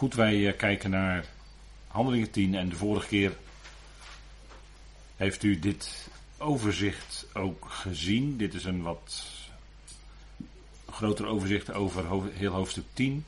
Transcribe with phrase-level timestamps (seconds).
[0.00, 1.24] Goed, wij eh, kijken naar
[1.88, 3.36] Handelingen 10 en de vorige keer
[5.16, 8.36] heeft u dit overzicht ook gezien.
[8.36, 9.26] Dit is een wat
[10.90, 13.24] groter overzicht over heel hoofdstuk 10.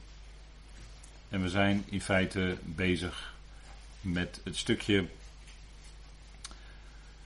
[1.29, 3.35] En we zijn in feite bezig
[4.01, 5.07] met het stukje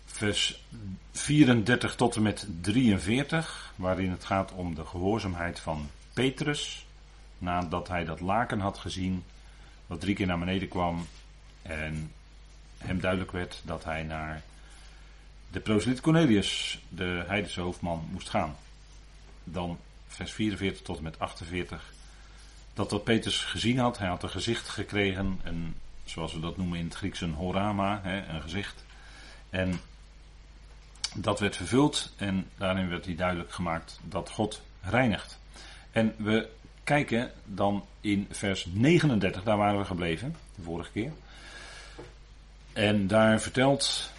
[0.05, 0.65] vers
[1.13, 6.87] 34 tot en met 43, waarin het gaat om de gehoorzaamheid van Petrus,
[7.39, 9.25] nadat hij dat laken had gezien,
[9.87, 11.07] dat drie keer naar beneden kwam
[11.63, 12.13] en
[12.79, 14.43] hem duidelijk werd dat hij naar
[15.50, 18.57] de proseliet Cornelius, de heidense hoofdman, moest gaan.
[19.45, 21.93] Dan vers 44 tot en met 48.
[22.75, 26.79] Dat wat Petrus gezien had, hij had een gezicht gekregen, een, zoals we dat noemen
[26.79, 28.84] in het Grieks een horama, hè, een gezicht.
[29.50, 29.81] En
[31.14, 35.39] dat werd vervuld en daarin werd hij duidelijk gemaakt dat God reinigt.
[35.91, 36.48] En we
[36.86, 41.12] kijken dan in vers 39, daar waren we gebleven, de vorige keer.
[42.72, 44.12] En daar vertelt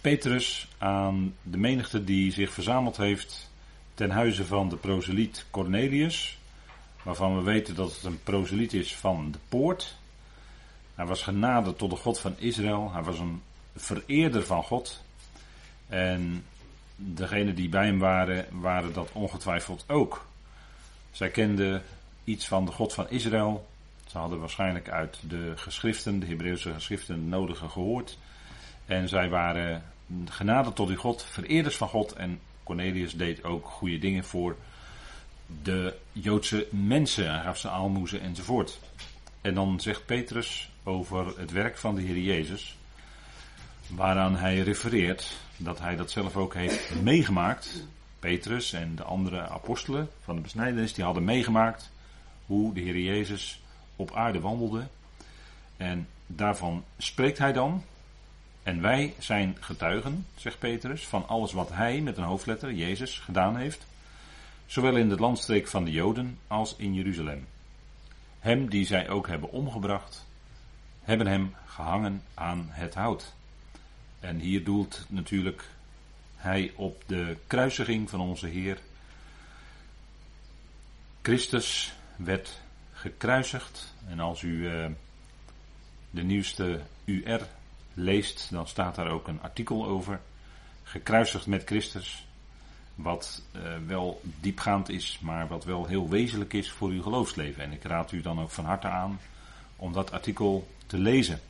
[0.00, 3.50] Petrus aan de menigte die zich verzameld heeft
[3.94, 6.38] ten huize van de proseliet Cornelius,
[7.02, 9.96] waarvan we weten dat het een proseliet is van de poort.
[10.94, 13.42] Hij was genade tot de God van Israël, hij was een
[13.76, 15.02] vereerder van God.
[15.88, 16.44] En
[16.96, 20.26] degenen die bij hem waren, waren dat ongetwijfeld ook.
[21.16, 21.82] Zij kenden
[22.24, 23.68] iets van de God van Israël.
[24.06, 28.18] Ze hadden waarschijnlijk uit de geschriften, de Hebreeuwse geschriften, nodige gehoord.
[28.86, 29.82] En zij waren
[30.24, 32.12] genade tot die God, vereerders van God.
[32.12, 34.56] En Cornelius deed ook goede dingen voor
[35.62, 37.34] de Joodse mensen.
[37.34, 38.78] Hij gaf ze aalmoezen enzovoort.
[39.40, 42.76] En dan zegt Petrus over het werk van de Heer Jezus,
[43.86, 47.86] waaraan hij refereert dat hij dat zelf ook heeft meegemaakt.
[48.26, 51.90] Petrus en de andere apostelen van de besnijdenis, die hadden meegemaakt
[52.46, 53.62] hoe de Heer Jezus
[53.96, 54.86] op aarde wandelde.
[55.76, 57.82] En daarvan spreekt hij dan.
[58.62, 63.56] En wij zijn getuigen, zegt Petrus, van alles wat hij met een hoofdletter, Jezus, gedaan
[63.56, 63.86] heeft.
[64.66, 67.46] Zowel in de landstreek van de Joden als in Jeruzalem.
[68.38, 70.26] Hem die zij ook hebben omgebracht,
[71.02, 73.34] hebben hem gehangen aan het hout.
[74.20, 75.64] En hier doelt natuurlijk
[76.36, 78.78] hij op de kruisiging van onze Heer.
[81.22, 82.60] Christus werd
[82.92, 83.94] gekruisigd.
[84.08, 84.86] En als u uh,
[86.10, 87.46] de nieuwste UR
[87.94, 90.20] leest, dan staat daar ook een artikel over.
[90.82, 92.26] Gekruisigd met Christus.
[92.94, 97.62] Wat uh, wel diepgaand is, maar wat wel heel wezenlijk is voor uw geloofsleven.
[97.62, 99.20] En ik raad u dan ook van harte aan
[99.76, 101.40] om dat artikel te lezen.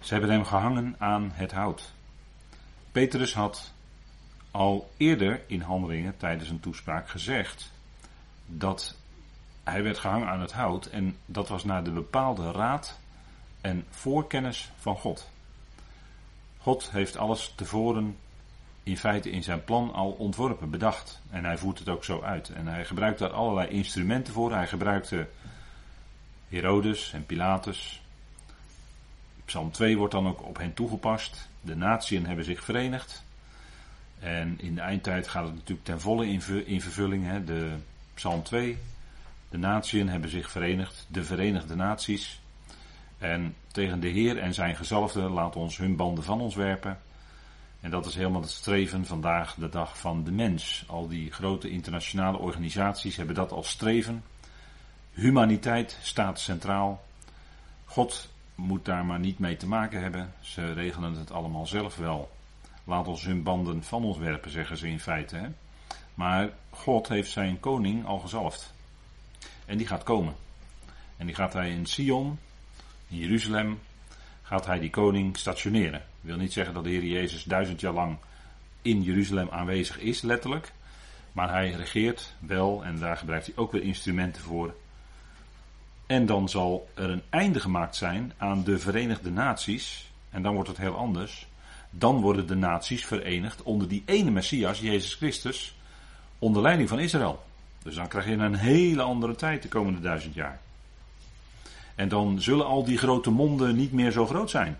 [0.00, 1.92] Ze hebben hem gehangen aan het hout.
[2.98, 3.72] Petrus had
[4.50, 7.72] al eerder in handelingen tijdens een toespraak gezegd
[8.46, 8.96] dat
[9.64, 12.98] hij werd gehangen aan het hout en dat was naar de bepaalde raad
[13.60, 15.30] en voorkennis van God.
[16.58, 18.16] God heeft alles tevoren
[18.82, 21.20] in feite in zijn plan al ontworpen, bedacht.
[21.30, 22.48] En hij voert het ook zo uit.
[22.48, 24.52] En hij gebruikt daar allerlei instrumenten voor.
[24.52, 25.28] Hij gebruikte
[26.48, 28.02] Herodes en Pilatus.
[29.48, 31.48] Psalm 2 wordt dan ook op hen toegepast.
[31.60, 33.24] De natieën hebben zich verenigd.
[34.18, 36.26] En in de eindtijd gaat het natuurlijk ten volle
[36.66, 37.24] in, vervulling.
[37.24, 37.44] Hè.
[37.44, 37.76] De
[38.14, 38.78] Psalm 2.
[39.50, 41.06] De natieën hebben zich verenigd.
[41.08, 42.40] De Verenigde Naties.
[43.18, 46.98] En tegen de Heer en zijn gezalfde laat ons hun banden van ons werpen.
[47.80, 50.84] En dat is helemaal het streven vandaag, de dag van de mens.
[50.86, 54.24] Al die grote internationale organisaties hebben dat als streven.
[55.12, 57.04] Humaniteit staat centraal.
[57.84, 60.32] God moet daar maar niet mee te maken hebben.
[60.40, 62.30] Ze regelen het allemaal zelf wel.
[62.84, 65.36] Laat ons hun banden van ons werpen, zeggen ze in feite.
[65.36, 65.48] Hè?
[66.14, 68.74] Maar God heeft zijn koning al gezalfd.
[69.66, 70.34] En die gaat komen.
[71.16, 72.38] En die gaat hij in Sion,
[73.08, 73.78] in Jeruzalem,
[74.42, 76.00] gaat hij die koning stationeren.
[76.00, 78.16] Dat wil niet zeggen dat de Heer Jezus duizend jaar lang
[78.82, 80.72] in Jeruzalem aanwezig is, letterlijk.
[81.32, 84.74] Maar hij regeert wel en daar gebruikt hij ook weer instrumenten voor
[86.08, 90.10] en dan zal er een einde gemaakt zijn aan de Verenigde Naties.
[90.30, 91.46] En dan wordt het heel anders.
[91.90, 95.76] Dan worden de naties verenigd onder die ene Messias, Jezus Christus,
[96.38, 97.44] onder leiding van Israël.
[97.82, 100.60] Dus dan krijg je een hele andere tijd de komende duizend jaar.
[101.94, 104.78] En dan zullen al die grote monden niet meer zo groot zijn.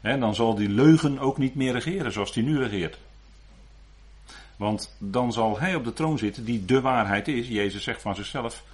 [0.00, 2.98] En dan zal die leugen ook niet meer regeren zoals die nu regeert.
[4.56, 7.48] Want dan zal hij op de troon zitten die de waarheid is.
[7.48, 8.64] Jezus zegt van zichzelf: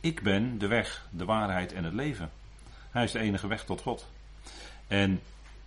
[0.00, 2.30] ik ben de weg, de waarheid en het leven.
[2.90, 4.06] Hij is de enige weg tot God.
[4.86, 5.20] En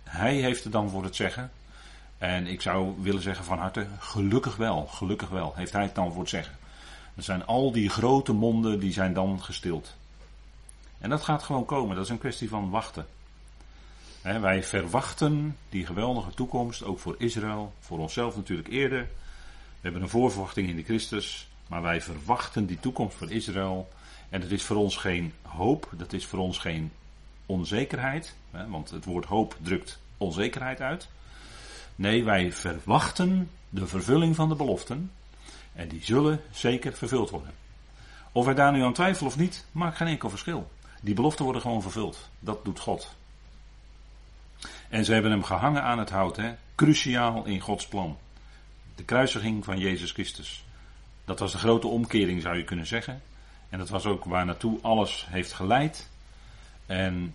[0.04, 1.50] hij heeft het dan voor het zeggen.
[2.18, 6.12] En ik zou willen zeggen van harte, gelukkig wel, gelukkig wel, heeft hij het dan
[6.12, 6.56] voor het zeggen.
[7.14, 9.94] Dan zijn al die grote monden, die zijn dan gestild.
[10.98, 13.06] En dat gaat gewoon komen, dat is een kwestie van wachten.
[14.22, 19.00] wij verwachten die geweldige toekomst, ook voor Israël, voor onszelf natuurlijk eerder.
[19.00, 19.08] We
[19.80, 23.88] hebben een voorverwachting in de Christus, maar wij verwachten die toekomst voor Israël.
[24.32, 26.92] En dat is voor ons geen hoop, dat is voor ons geen
[27.46, 28.34] onzekerheid,
[28.68, 31.08] want het woord hoop drukt onzekerheid uit.
[31.96, 35.12] Nee, wij verwachten de vervulling van de beloften.
[35.72, 37.54] En die zullen zeker vervuld worden.
[38.32, 40.70] Of wij daar nu aan twijfelen of niet, maakt geen enkel verschil.
[41.00, 42.30] Die beloften worden gewoon vervuld.
[42.38, 43.14] Dat doet God.
[44.88, 46.54] En ze hebben hem gehangen aan het hout, hè?
[46.74, 48.18] cruciaal in Gods plan.
[48.94, 50.64] De kruisiging van Jezus Christus.
[51.24, 53.22] Dat was de grote omkering, zou je kunnen zeggen.
[53.72, 56.08] En dat was ook waar naartoe alles heeft geleid.
[56.86, 57.34] En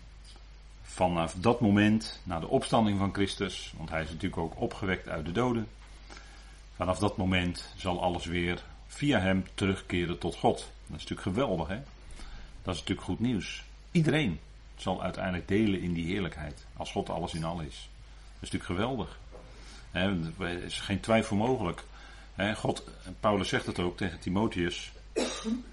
[0.81, 5.25] vanaf dat moment, na de opstanding van Christus, want hij is natuurlijk ook opgewekt uit
[5.25, 5.67] de doden,
[6.75, 10.57] vanaf dat moment zal alles weer via hem terugkeren tot God.
[10.57, 11.79] Dat is natuurlijk geweldig, hè?
[12.61, 13.63] Dat is natuurlijk goed nieuws.
[13.91, 14.39] Iedereen
[14.75, 17.89] zal uiteindelijk delen in die heerlijkheid, als God alles in al is.
[18.39, 19.19] Dat is natuurlijk geweldig.
[19.91, 21.83] Er is geen twijfel mogelijk.
[22.55, 22.83] God,
[23.19, 24.91] Paulus zegt het ook tegen Timotheus.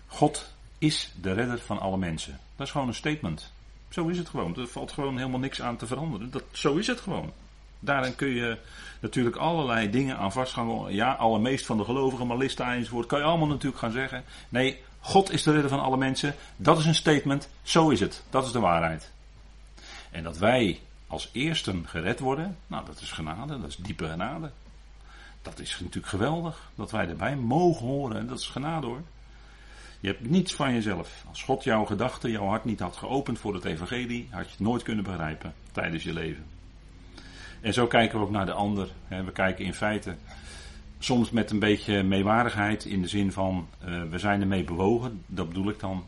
[0.06, 2.38] God is de redder van alle mensen.
[2.56, 3.52] Dat is gewoon een statement.
[3.88, 4.56] Zo is het gewoon.
[4.56, 6.30] Er valt gewoon helemaal niks aan te veranderen.
[6.30, 7.32] Dat, zo is het gewoon.
[7.80, 8.58] Daarin kun je
[9.00, 10.92] natuurlijk allerlei dingen aan vastgaan.
[10.94, 13.06] Ja, allermeest van de gelovigen, Malista enzovoort.
[13.06, 14.24] Kan je allemaal natuurlijk gaan zeggen.
[14.48, 16.34] Nee, God is de redder van alle mensen.
[16.56, 17.48] Dat is een statement.
[17.62, 18.24] Zo is het.
[18.30, 19.10] Dat is de waarheid.
[20.10, 22.56] En dat wij als eersten gered worden.
[22.66, 23.60] Nou, dat is genade.
[23.60, 24.50] Dat is diepe genade.
[25.42, 26.70] Dat is natuurlijk geweldig.
[26.74, 28.28] Dat wij erbij mogen horen.
[28.28, 29.02] Dat is genade hoor.
[30.04, 31.24] Je hebt niets van jezelf.
[31.28, 34.60] Als God jouw gedachten, jouw hart niet had geopend voor het evangelie, had je het
[34.60, 36.44] nooit kunnen begrijpen tijdens je leven.
[37.60, 38.88] En zo kijken we ook naar de ander.
[39.08, 40.16] We kijken in feite
[40.98, 45.22] soms met een beetje meewarigheid in de zin van uh, we zijn ermee bewogen.
[45.26, 46.06] Dat bedoel ik dan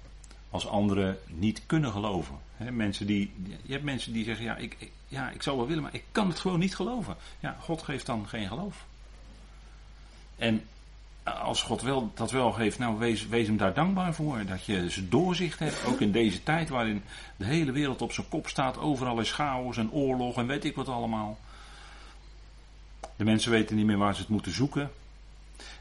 [0.50, 2.34] als anderen niet kunnen geloven.
[2.70, 3.32] mensen die,
[3.62, 6.28] je hebt mensen die zeggen ja ik, ja, ik zou wel willen, maar ik kan
[6.28, 7.16] het gewoon niet geloven.
[7.40, 8.86] Ja, God geeft dan geen geloof.
[10.36, 10.62] En
[11.34, 14.44] als God wel, dat wel geeft, nou wees, wees hem daar dankbaar voor.
[14.44, 17.02] Dat je zijn doorzicht hebt, ook in deze tijd waarin
[17.36, 18.78] de hele wereld op zijn kop staat.
[18.78, 21.38] Overal is chaos en oorlog en weet ik wat allemaal.
[23.16, 24.90] De mensen weten niet meer waar ze het moeten zoeken.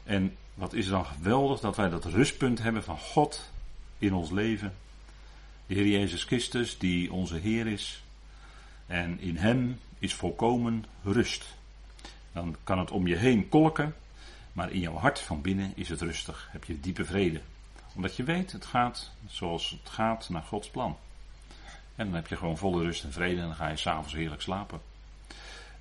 [0.04, 3.50] En wat is dan geweldig dat wij dat rustpunt hebben van God
[3.98, 4.74] in ons leven.
[5.66, 8.02] De Heer Jezus Christus, die onze Heer is.
[8.86, 11.44] En in Hem is volkomen rust.
[12.32, 13.94] Dan kan het om je heen kolken.
[14.56, 16.48] Maar in jouw hart van binnen is het rustig.
[16.50, 17.40] Heb je diepe vrede.
[17.94, 20.96] Omdat je weet, het gaat zoals het gaat naar Gods plan.
[21.96, 24.42] En dan heb je gewoon volle rust en vrede en dan ga je s'avonds heerlijk
[24.42, 24.80] slapen.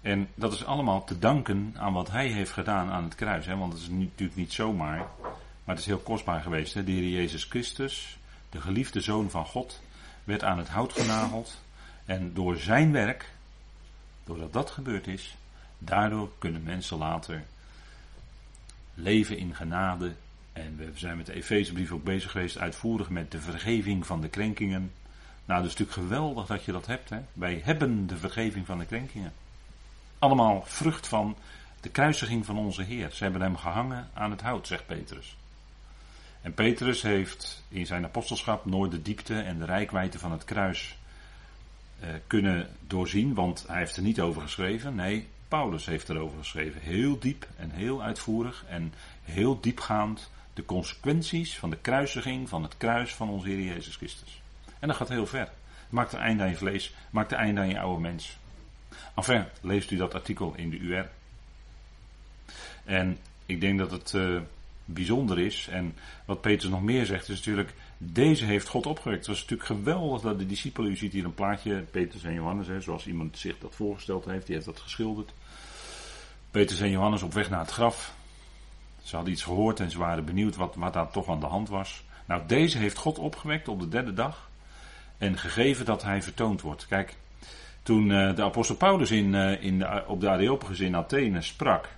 [0.01, 3.45] En dat is allemaal te danken aan wat hij heeft gedaan aan het kruis.
[3.45, 3.57] Hè?
[3.57, 4.97] Want het is natuurlijk niet zomaar,
[5.63, 6.73] maar het is heel kostbaar geweest.
[6.73, 6.83] Hè?
[6.83, 8.17] De Heer Jezus Christus,
[8.49, 9.81] de geliefde Zoon van God,
[10.23, 11.61] werd aan het hout genageld.
[12.05, 13.33] En door zijn werk,
[14.23, 15.35] doordat dat gebeurd is,
[15.77, 17.43] daardoor kunnen mensen later
[18.95, 20.13] leven in genade.
[20.53, 24.29] En we zijn met de Efezebrief ook bezig geweest, uitvoerig met de vergeving van de
[24.29, 24.91] krenkingen.
[25.45, 27.09] Nou, dat is natuurlijk geweldig dat je dat hebt.
[27.09, 27.19] Hè?
[27.33, 29.33] Wij hebben de vergeving van de krenkingen.
[30.19, 31.35] Allemaal vrucht van
[31.81, 33.11] de kruisiging van onze Heer.
[33.11, 35.37] Ze hebben hem gehangen aan het hout, zegt Petrus.
[36.41, 40.97] En Petrus heeft in zijn apostelschap nooit de diepte en de rijkwijde van het kruis
[41.99, 44.95] eh, kunnen doorzien, want hij heeft er niet over geschreven.
[44.95, 46.81] Nee, Paulus heeft erover geschreven.
[46.81, 52.77] Heel diep en heel uitvoerig en heel diepgaand de consequenties van de kruisiging van het
[52.77, 54.41] kruis van onze Heer Jezus Christus.
[54.79, 55.49] En dat gaat heel ver.
[55.89, 58.37] Maakt een einde aan je vlees, maakt een einde aan je oude mens.
[59.15, 61.09] Enfin, leest u dat artikel in de UR.
[62.83, 64.41] En ik denk dat het uh,
[64.85, 65.67] bijzonder is.
[65.71, 67.73] En wat Petrus nog meer zegt, is natuurlijk.
[67.97, 69.19] Deze heeft God opgewekt.
[69.19, 70.91] Het was natuurlijk geweldig dat de discipelen.
[70.91, 74.45] U ziet hier een plaatje, Petrus en Johannes, hè, zoals iemand zich dat voorgesteld heeft.
[74.45, 75.33] Die heeft dat geschilderd.
[76.51, 78.15] Petrus en Johannes op weg naar het graf.
[79.03, 81.69] Ze hadden iets gehoord en ze waren benieuwd wat, wat daar toch aan de hand
[81.69, 82.03] was.
[82.25, 84.49] Nou, deze heeft God opgewekt op de derde dag.
[85.17, 86.87] En gegeven dat hij vertoond wordt.
[86.87, 87.15] Kijk,
[87.83, 91.89] toen uh, de apostel Paulus in, uh, in op de Areopagus in Athene sprak.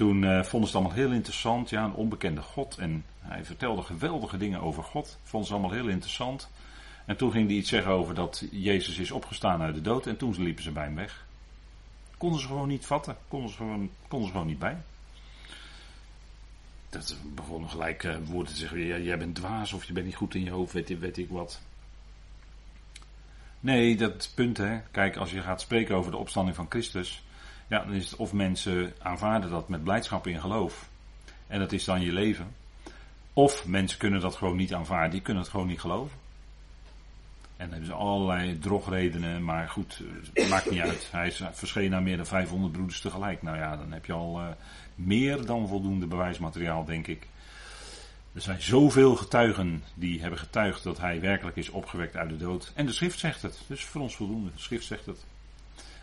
[0.00, 1.70] Toen uh, vonden ze het allemaal heel interessant.
[1.70, 2.78] Ja, een onbekende God.
[2.78, 5.18] En hij vertelde geweldige dingen over God.
[5.22, 6.48] Vonden ze allemaal heel interessant.
[7.04, 10.06] En toen ging hij iets zeggen over dat Jezus is opgestaan uit de dood.
[10.06, 11.26] En toen liepen ze bij hem weg.
[12.16, 13.16] Konden ze gewoon niet vatten.
[13.28, 14.76] Konden ze gewoon, konden ze gewoon niet bij.
[16.88, 18.78] Dat begonnen gelijk uh, woorden te zeggen.
[18.78, 20.72] Ja, jij bent dwaas of je bent niet goed in je hoofd.
[20.72, 21.60] Weet, weet ik wat.
[23.60, 24.80] Nee, dat punt hè.
[24.90, 27.22] Kijk, als je gaat spreken over de opstanding van Christus.
[27.70, 30.88] Ja, dan is het of mensen aanvaarden dat met blijdschap in geloof.
[31.46, 32.54] En dat is dan je leven.
[33.32, 36.18] Of mensen kunnen dat gewoon niet aanvaarden, die kunnen het gewoon niet geloven.
[37.56, 40.02] En dan hebben ze allerlei drogredenen, maar goed,
[40.34, 41.08] het maakt niet uit.
[41.10, 43.42] Hij is verschenen aan meer dan 500 broeders tegelijk.
[43.42, 44.48] Nou ja, dan heb je al uh,
[44.94, 47.26] meer dan voldoende bewijsmateriaal, denk ik.
[48.32, 52.72] Er zijn zoveel getuigen die hebben getuigd dat hij werkelijk is opgewekt uit de dood.
[52.74, 54.50] En de schrift zegt het, dus voor ons voldoende.
[54.54, 55.24] De schrift zegt het.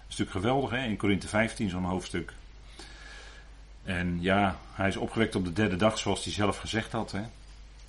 [0.08, 0.86] Een stuk geweldig, hè?
[0.86, 2.34] in Korinthe 15 zo'n hoofdstuk.
[3.84, 7.12] En ja, hij is opgewekt op de derde dag, zoals hij zelf gezegd had.
[7.12, 7.22] Hè?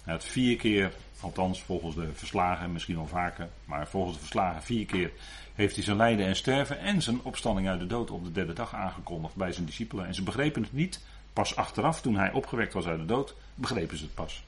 [0.03, 4.63] Hij had vier keer, althans volgens de verslagen, misschien wel vaker, maar volgens de verslagen
[4.63, 5.11] vier keer
[5.55, 8.53] heeft hij zijn lijden en sterven en zijn opstanding uit de dood op de derde
[8.53, 10.07] dag aangekondigd bij zijn discipelen.
[10.07, 11.01] En ze begrepen het niet.
[11.33, 14.45] Pas achteraf, toen hij opgewekt was uit de dood, begrepen ze het pas.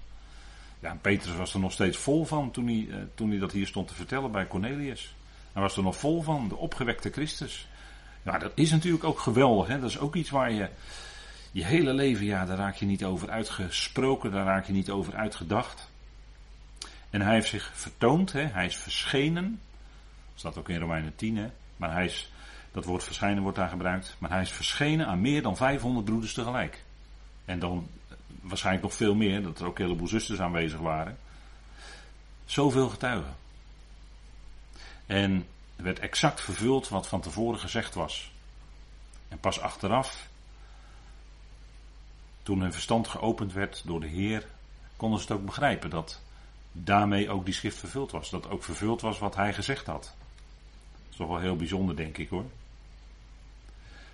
[0.80, 3.66] Ja, Petrus was er nog steeds vol van toen hij, eh, toen hij dat hier
[3.66, 5.14] stond te vertellen bij Cornelius.
[5.52, 7.68] Hij was er nog vol van, de opgewekte Christus.
[8.22, 9.66] Ja, dat is natuurlijk ook geweldig.
[9.66, 9.80] Hè?
[9.80, 10.68] Dat is ook iets waar je
[11.52, 15.14] je hele leven, ja, daar raak je niet over uitgesproken, daar raak je niet over
[15.14, 15.90] uitgedacht.
[17.10, 18.44] En hij heeft zich vertoond, hè?
[18.44, 19.60] hij is verschenen.
[20.30, 21.50] Dat staat ook in Romeinen 10, hè?
[21.76, 22.32] maar hij is,
[22.72, 26.34] dat woord verschijnen wordt daar gebruikt, maar hij is verschenen aan meer dan 500 broeders
[26.34, 26.84] tegelijk.
[27.44, 27.88] En dan
[28.40, 31.18] waarschijnlijk nog veel meer, dat er ook een heleboel zusters aanwezig waren.
[32.44, 33.34] Zoveel getuigen.
[35.10, 38.32] En er werd exact vervuld wat van tevoren gezegd was.
[39.28, 40.28] En pas achteraf,
[42.42, 44.46] toen hun verstand geopend werd door de Heer,
[44.96, 46.20] konden ze het ook begrijpen dat
[46.72, 48.30] daarmee ook die schrift vervuld was.
[48.30, 50.02] Dat ook vervuld was wat hij gezegd had.
[50.02, 52.44] Dat is toch wel heel bijzonder, denk ik hoor.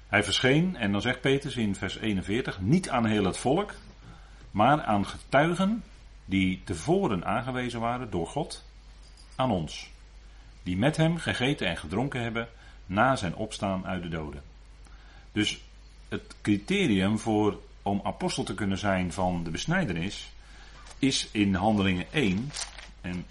[0.09, 3.75] Hij verscheen, en dan zegt Petrus in vers 41, niet aan heel het volk,
[4.51, 5.85] maar aan getuigen
[6.25, 8.65] die tevoren aangewezen waren door God
[9.35, 9.91] aan ons,
[10.67, 12.49] die met hem gegeten en gedronken hebben
[12.87, 14.43] na zijn opstaan uit de doden.
[15.33, 15.61] Dus
[16.09, 20.33] het criterium voor om apostel te kunnen zijn van de besnijdenis
[20.99, 22.51] is in Handelingen 1
[23.01, 23.27] en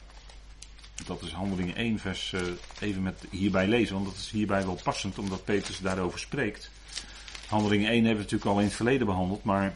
[1.05, 2.41] dat is Handelingen 1 vers uh,
[2.79, 6.69] even met hierbij lezen, want dat is hierbij wel passend omdat Petrus daarover spreekt.
[7.47, 9.73] Handelingen 1 hebben we natuurlijk al in het verleden behandeld, maar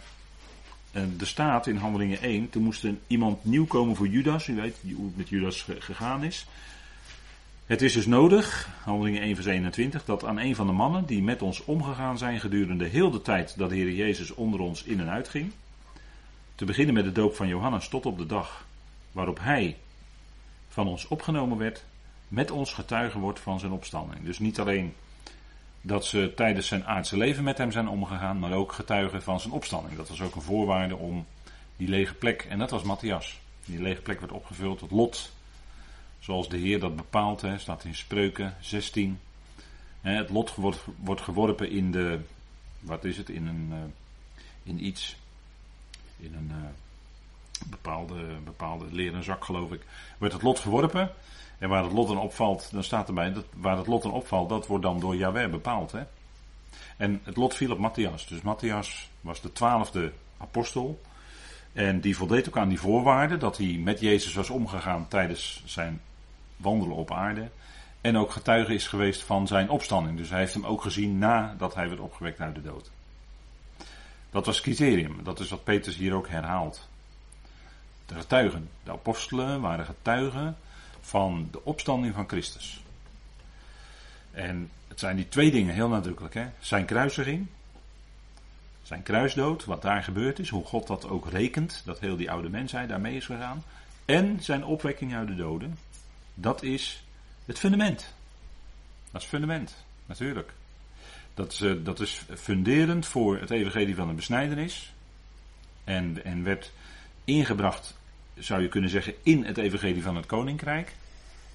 [0.91, 4.47] er staat in Handelingen 1, toen moest er iemand nieuw komen voor Judas.
[4.47, 6.45] U weet hoe het met Judas gegaan is.
[7.69, 11.23] Het is dus nodig, Handelingen 1 vers 21, dat aan een van de mannen die
[11.23, 14.99] met ons omgegaan zijn gedurende heel de tijd dat de Heer Jezus onder ons in
[14.99, 15.51] en uit ging.
[16.55, 18.65] Te beginnen met de doop van Johannes tot op de dag
[19.11, 19.77] waarop hij
[20.69, 21.83] van ons opgenomen werd,
[22.27, 24.25] met ons getuige wordt van zijn opstanding.
[24.25, 24.93] Dus niet alleen
[25.81, 29.53] dat ze tijdens zijn aardse leven met hem zijn omgegaan, maar ook getuigen van zijn
[29.53, 29.97] opstanding.
[29.97, 31.25] Dat was ook een voorwaarde om
[31.77, 33.39] die lege plek, en dat was Matthias.
[33.65, 35.31] Die lege plek werd opgevuld, het lot,
[36.19, 39.19] zoals de Heer dat bepaalt, hè, staat in Spreuken 16.
[40.01, 42.19] Het lot wordt, wordt geworpen in de,
[42.79, 43.77] wat is het, in een, eh,
[44.63, 45.15] in iets,
[46.17, 49.81] in een uh, bepaalde, bepaalde leren zak geloof ik,
[50.17, 51.11] wordt het lot geworpen.
[51.57, 54.49] En waar het lot dan opvalt, dan staat erbij, dat, waar het lot dan opvalt,
[54.49, 55.91] dat wordt dan door Yahweh bepaald.
[55.91, 56.03] Hè?
[56.97, 58.27] En het lot viel op Matthias.
[58.27, 61.01] Dus Matthias was de twaalfde apostel.
[61.73, 66.01] En die voldeed ook aan die voorwaarden dat hij met Jezus was omgegaan tijdens zijn
[66.59, 67.49] wandelen op aarde.
[68.01, 70.17] En ook getuige is geweest van zijn opstanding.
[70.17, 72.91] Dus hij heeft hem ook gezien nadat hij werd opgewekt uit de dood.
[74.29, 75.23] Dat was criterium.
[75.23, 76.87] Dat is wat Petrus hier ook herhaalt.
[78.05, 78.69] De getuigen.
[78.83, 80.57] De apostelen waren getuigen
[81.01, 82.83] van de opstanding van Christus.
[84.31, 86.33] En het zijn die twee dingen heel nadrukkelijk.
[86.33, 86.45] Hè?
[86.59, 87.47] Zijn kruisiging,
[88.83, 92.49] zijn kruisdood, wat daar gebeurd is, hoe God dat ook rekent, dat heel die oude
[92.49, 93.63] mensheid daarmee is gegaan.
[94.05, 95.77] En zijn opwekking uit de doden,
[96.41, 97.03] dat is
[97.45, 98.13] het fundament.
[99.11, 100.53] Dat is fundament, natuurlijk.
[101.33, 104.93] Dat is, eh, dat is funderend voor het evangelie van de besnijdenis.
[105.83, 106.71] En, en werd
[107.23, 107.97] ingebracht
[108.37, 110.95] zou je kunnen zeggen, in het evangelie van het koninkrijk.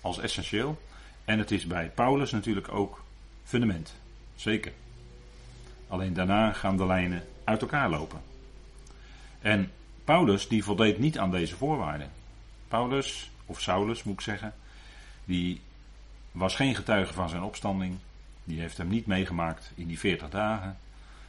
[0.01, 0.83] Als essentieel.
[1.25, 3.05] En het is bij Paulus natuurlijk ook
[3.45, 3.95] fundament.
[4.37, 4.73] Zeker.
[5.89, 8.21] Alleen daarna gaan de lijnen uit elkaar lopen.
[9.41, 9.73] En
[10.05, 12.11] Paulus die voldeed niet aan deze voorwaarden.
[12.69, 14.55] Paulus, of Saulus moet ik zeggen,
[15.25, 15.61] die
[16.33, 17.97] was geen getuige van zijn opstanding.
[18.45, 20.79] Die heeft hem niet meegemaakt in die 40 dagen.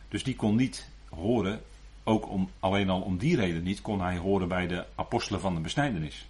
[0.07, 1.61] Dus die kon niet horen
[2.03, 5.55] ook om, alleen al om die reden niet kon hij horen bij de apostelen van
[5.55, 6.27] de besnijdenis.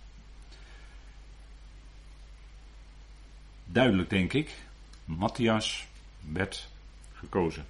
[3.66, 4.56] Duidelijk denk ik,
[5.06, 5.86] Matthias
[6.32, 6.70] werd
[7.14, 7.66] gekozen.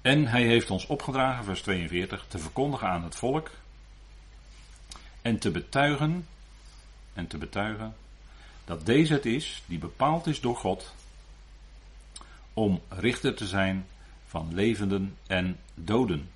[0.00, 3.50] En hij heeft ons opgedragen, vers 42, te verkondigen aan het volk
[5.22, 6.26] en te betuigen,
[7.14, 7.94] en te betuigen,
[8.64, 10.94] dat deze het is die bepaald is door God
[12.52, 13.86] om richter te zijn
[14.26, 16.30] van levenden en doden.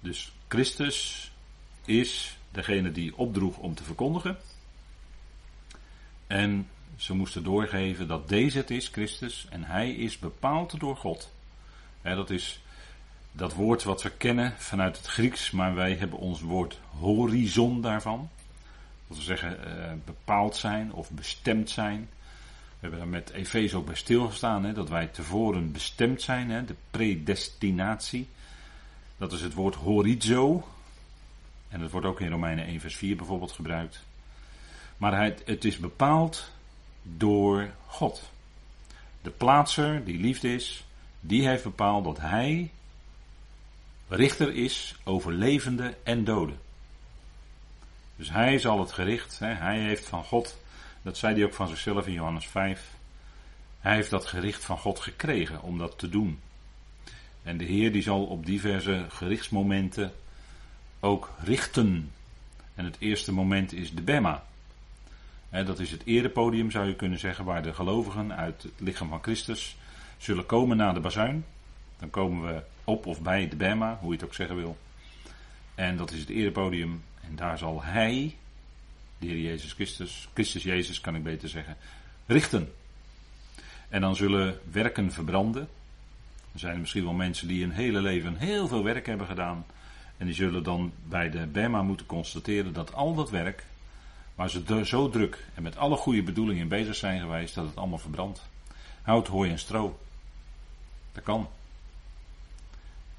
[0.00, 1.30] Dus Christus
[1.84, 4.36] is degene die opdroeg om te verkondigen.
[6.26, 11.32] En ze moesten doorgeven dat deze het is, Christus, en hij is bepaald door God.
[12.02, 12.60] dat is
[13.32, 18.30] dat woord wat we kennen vanuit het Grieks, maar wij hebben ons woord horizon daarvan.
[19.12, 22.08] Dat we zeggen eh, bepaald zijn of bestemd zijn.
[22.70, 26.64] We hebben daar met Efeze ook bij stilgestaan, hè, dat wij tevoren bestemd zijn, hè,
[26.64, 28.28] de predestinatie.
[29.16, 30.68] Dat is het woord horizo.
[31.68, 34.02] En dat wordt ook in Romeinen 1 vers 4 bijvoorbeeld gebruikt.
[34.96, 36.50] Maar het, het is bepaald
[37.02, 38.30] door God.
[39.22, 40.84] De plaatser, die liefde is,
[41.20, 42.70] die heeft bepaald dat hij
[44.08, 46.58] richter is over levende en doden.
[48.16, 50.58] Dus hij zal het gericht, hè, hij heeft van God,
[51.02, 52.90] dat zei hij ook van zichzelf in Johannes 5,
[53.80, 56.40] hij heeft dat gericht van God gekregen om dat te doen.
[57.42, 60.12] En de Heer die zal op diverse gerichtsmomenten
[61.00, 62.10] ook richten.
[62.74, 64.44] En het eerste moment is de Bema.
[65.50, 69.22] dat is het erepodium zou je kunnen zeggen, waar de gelovigen uit het lichaam van
[69.22, 69.76] Christus
[70.18, 71.44] zullen komen na de bazuin.
[71.98, 74.76] Dan komen we op of bij de Bema, hoe je het ook zeggen wil.
[75.74, 77.02] En dat is het erepodium.
[77.28, 78.36] En daar zal hij,
[79.18, 81.76] de Heer Jezus Christus, Christus Jezus kan ik beter zeggen,
[82.26, 82.72] richten.
[83.88, 85.68] En dan zullen werken verbranden.
[86.52, 89.66] Er zijn misschien wel mensen die een hele leven heel veel werk hebben gedaan.
[90.16, 93.64] En die zullen dan bij de Bema moeten constateren dat al dat werk,
[94.34, 97.76] waar ze zo druk en met alle goede bedoelingen in bezig zijn geweest, dat het
[97.76, 98.42] allemaal verbrandt.
[99.02, 99.98] Hout, hooi en stro.
[101.12, 101.48] Dat kan.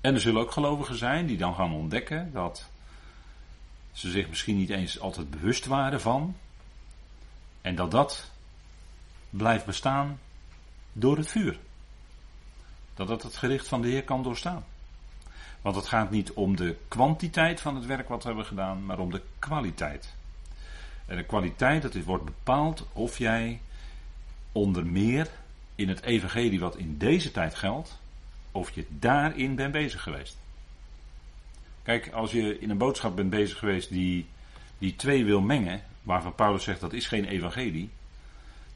[0.02, 2.70] En er zullen ook gelovigen zijn die dan gaan ontdekken dat
[3.94, 6.36] ze zich misschien niet eens altijd bewust waren van.
[7.62, 8.32] En dat dat
[9.30, 10.20] blijft bestaan
[10.94, 11.60] door het vuur.
[12.94, 14.66] Dat dat het gericht van de Heer kan doorstaan.
[15.62, 19.00] Want het gaat niet om de kwantiteit van het werk wat we hebben gedaan, maar
[19.00, 20.14] om de kwaliteit.
[21.06, 23.62] En de kwaliteit, dat wordt bepaald of jij
[24.52, 25.30] onder meer
[25.76, 28.00] in het evangelie wat in deze tijd geldt,
[28.52, 30.38] of je daarin bent bezig geweest.
[31.84, 34.26] Kijk, als je in een boodschap bent bezig geweest die,
[34.78, 37.90] die twee wil mengen, waarvan Paulus zegt dat is geen evangelie,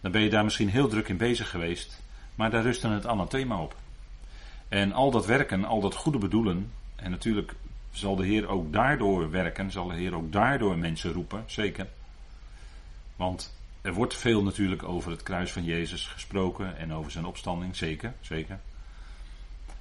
[0.01, 2.01] dan ben je daar misschien heel druk in bezig geweest,
[2.35, 3.75] maar daar rust dan het anathema op.
[4.67, 7.53] En al dat werken, al dat goede bedoelen, en natuurlijk
[7.91, 11.87] zal de Heer ook daardoor werken, zal de Heer ook daardoor mensen roepen, zeker.
[13.15, 17.75] Want er wordt veel natuurlijk over het kruis van Jezus gesproken en over zijn opstanding,
[17.75, 18.59] zeker, zeker.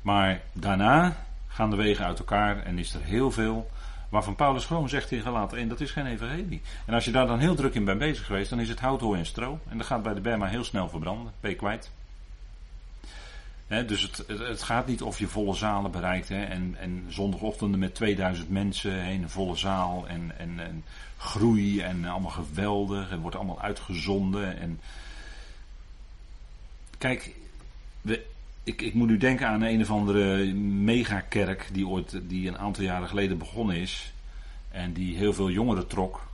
[0.02, 3.70] Maar daarna gaan de wegen uit elkaar en is er heel veel
[4.08, 6.62] waarvan Paulus gewoon zegt in Galaten 1, dat is geen evangelie.
[6.86, 9.00] En als je daar dan heel druk in bent bezig geweest, dan is het hout,
[9.00, 9.58] hooi en stro.
[9.68, 11.90] En dat gaat bij de Berma heel snel verbranden, ben kwijt.
[13.68, 16.30] dus het, het, gaat niet of je volle zalen bereikt.
[16.30, 20.84] en, en zondagochtenden met 2000 mensen, he, een volle zaal en, en, en
[21.16, 23.10] groei en allemaal geweldig.
[23.10, 24.58] Het wordt allemaal uitgezonden.
[24.58, 24.80] En
[26.98, 27.34] kijk,
[28.00, 28.26] we,
[28.66, 32.84] ik, ik moet nu denken aan een of andere megakerk die ooit die een aantal
[32.84, 34.12] jaren geleden begonnen is.
[34.70, 36.26] En die heel veel jongeren trok.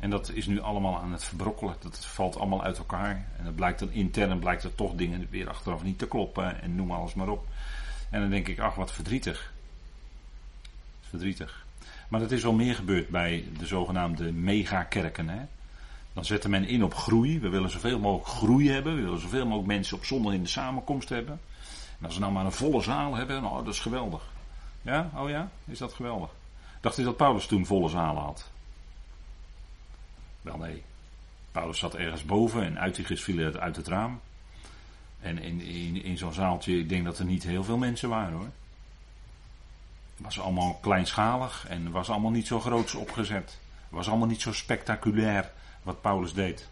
[0.00, 1.76] En dat is nu allemaal aan het verbrokkelen.
[1.80, 3.26] Dat valt allemaal uit elkaar.
[3.38, 6.62] En het blijkt dan intern blijkt er toch dingen weer achteraf niet te kloppen.
[6.62, 7.46] En noem alles maar op.
[8.10, 9.52] En dan denk ik, ach wat verdrietig.
[11.08, 11.64] Verdrietig.
[12.08, 15.28] Maar dat is wel meer gebeurd bij de zogenaamde megakerken.
[15.28, 15.40] Hè?
[16.12, 17.40] Dan zette men in op groei.
[17.40, 18.94] We willen zoveel mogelijk groei hebben.
[18.94, 21.40] We willen zoveel mogelijk mensen op zondag in de samenkomst hebben.
[21.98, 24.22] En als we nou maar een volle zaal hebben, nou, dat is geweldig.
[24.82, 26.30] Ja, oh ja, is dat geweldig?
[26.80, 28.50] Dacht u dat Paulus toen volle zalen had?
[30.42, 30.82] Wel nee.
[31.52, 34.20] Paulus zat ergens boven en Uitigus viel uit het raam.
[35.20, 38.32] En in, in, in zo'n zaaltje, ik denk dat er niet heel veel mensen waren
[38.32, 38.50] hoor.
[40.14, 43.58] Het was allemaal kleinschalig en was allemaal niet zo groots opgezet.
[43.88, 45.50] Was allemaal niet zo spectaculair
[45.82, 46.68] wat Paulus deed.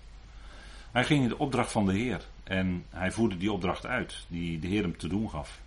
[0.92, 2.26] Hij ging in de opdracht van de Heer.
[2.44, 5.60] En hij voerde die opdracht uit, die de Heer hem te doen gaf.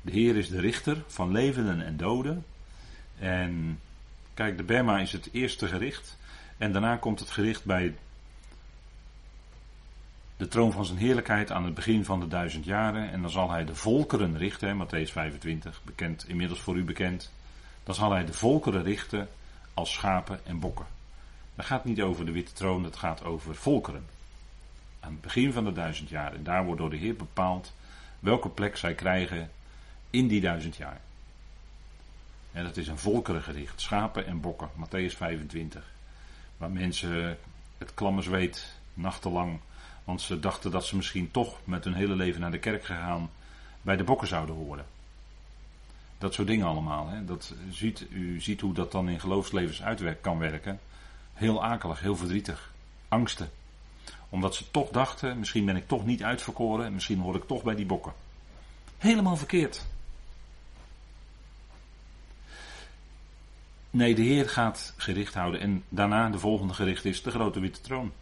[0.00, 2.44] De Heer is de richter van levenden en doden.
[3.18, 3.80] En
[4.34, 6.18] kijk, de Bema is het eerste gericht.
[6.56, 7.94] En daarna komt het gericht bij
[10.36, 13.10] de troon van zijn heerlijkheid aan het begin van de duizend jaren.
[13.10, 17.32] En dan zal hij de volkeren richten, Matthäus 25, bekend, inmiddels voor u bekend.
[17.84, 19.28] Dan zal hij de volkeren richten
[19.74, 20.86] als schapen en bokken.
[21.54, 24.17] Dat gaat niet over de witte troon, het gaat over volkeren
[25.08, 26.34] aan het begin van de duizend jaar.
[26.34, 27.72] En daar wordt door de Heer bepaald
[28.18, 29.50] welke plek zij krijgen
[30.10, 31.00] in die duizend jaar.
[32.52, 35.92] En dat is een volkerengericht, schapen en bokken, Matthäus 25.
[36.56, 37.38] Waar mensen
[37.78, 39.60] het klamme zweet nachtenlang,
[40.04, 43.30] want ze dachten dat ze misschien toch met hun hele leven naar de kerk gegaan
[43.82, 44.86] bij de bokken zouden horen.
[46.18, 47.08] Dat soort dingen allemaal.
[47.08, 47.24] Hè.
[47.24, 50.80] Dat ziet, u ziet hoe dat dan in geloofslevens uit kan werken.
[51.34, 52.72] Heel akelig, heel verdrietig.
[53.08, 53.50] Angsten.
[54.28, 57.62] Omdat ze toch dachten, misschien ben ik toch niet uitverkoren en misschien hoor ik toch
[57.62, 58.12] bij die bokken.
[58.98, 59.86] Helemaal verkeerd.
[63.90, 67.80] Nee, de Heer gaat gericht houden en daarna de volgende gericht is de grote witte
[67.80, 68.12] troon.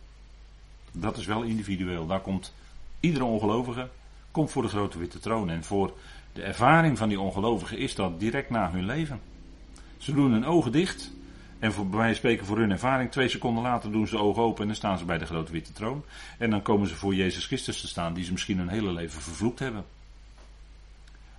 [0.92, 2.06] Dat is wel individueel.
[2.06, 2.54] Daar komt
[3.00, 3.88] iedere ongelovige
[4.36, 5.50] komt voor de grote witte troon.
[5.50, 5.92] En voor
[6.32, 9.20] de ervaring van die ongelovigen is dat direct na hun leven.
[9.98, 11.10] Ze doen hun ogen dicht.
[11.58, 14.66] En voor, bij spreken voor hun ervaring, twee seconden later doen ze ogen open en
[14.66, 16.04] dan staan ze bij de grote witte troon.
[16.38, 19.22] En dan komen ze voor Jezus Christus te staan, die ze misschien hun hele leven
[19.22, 19.84] vervloekt hebben.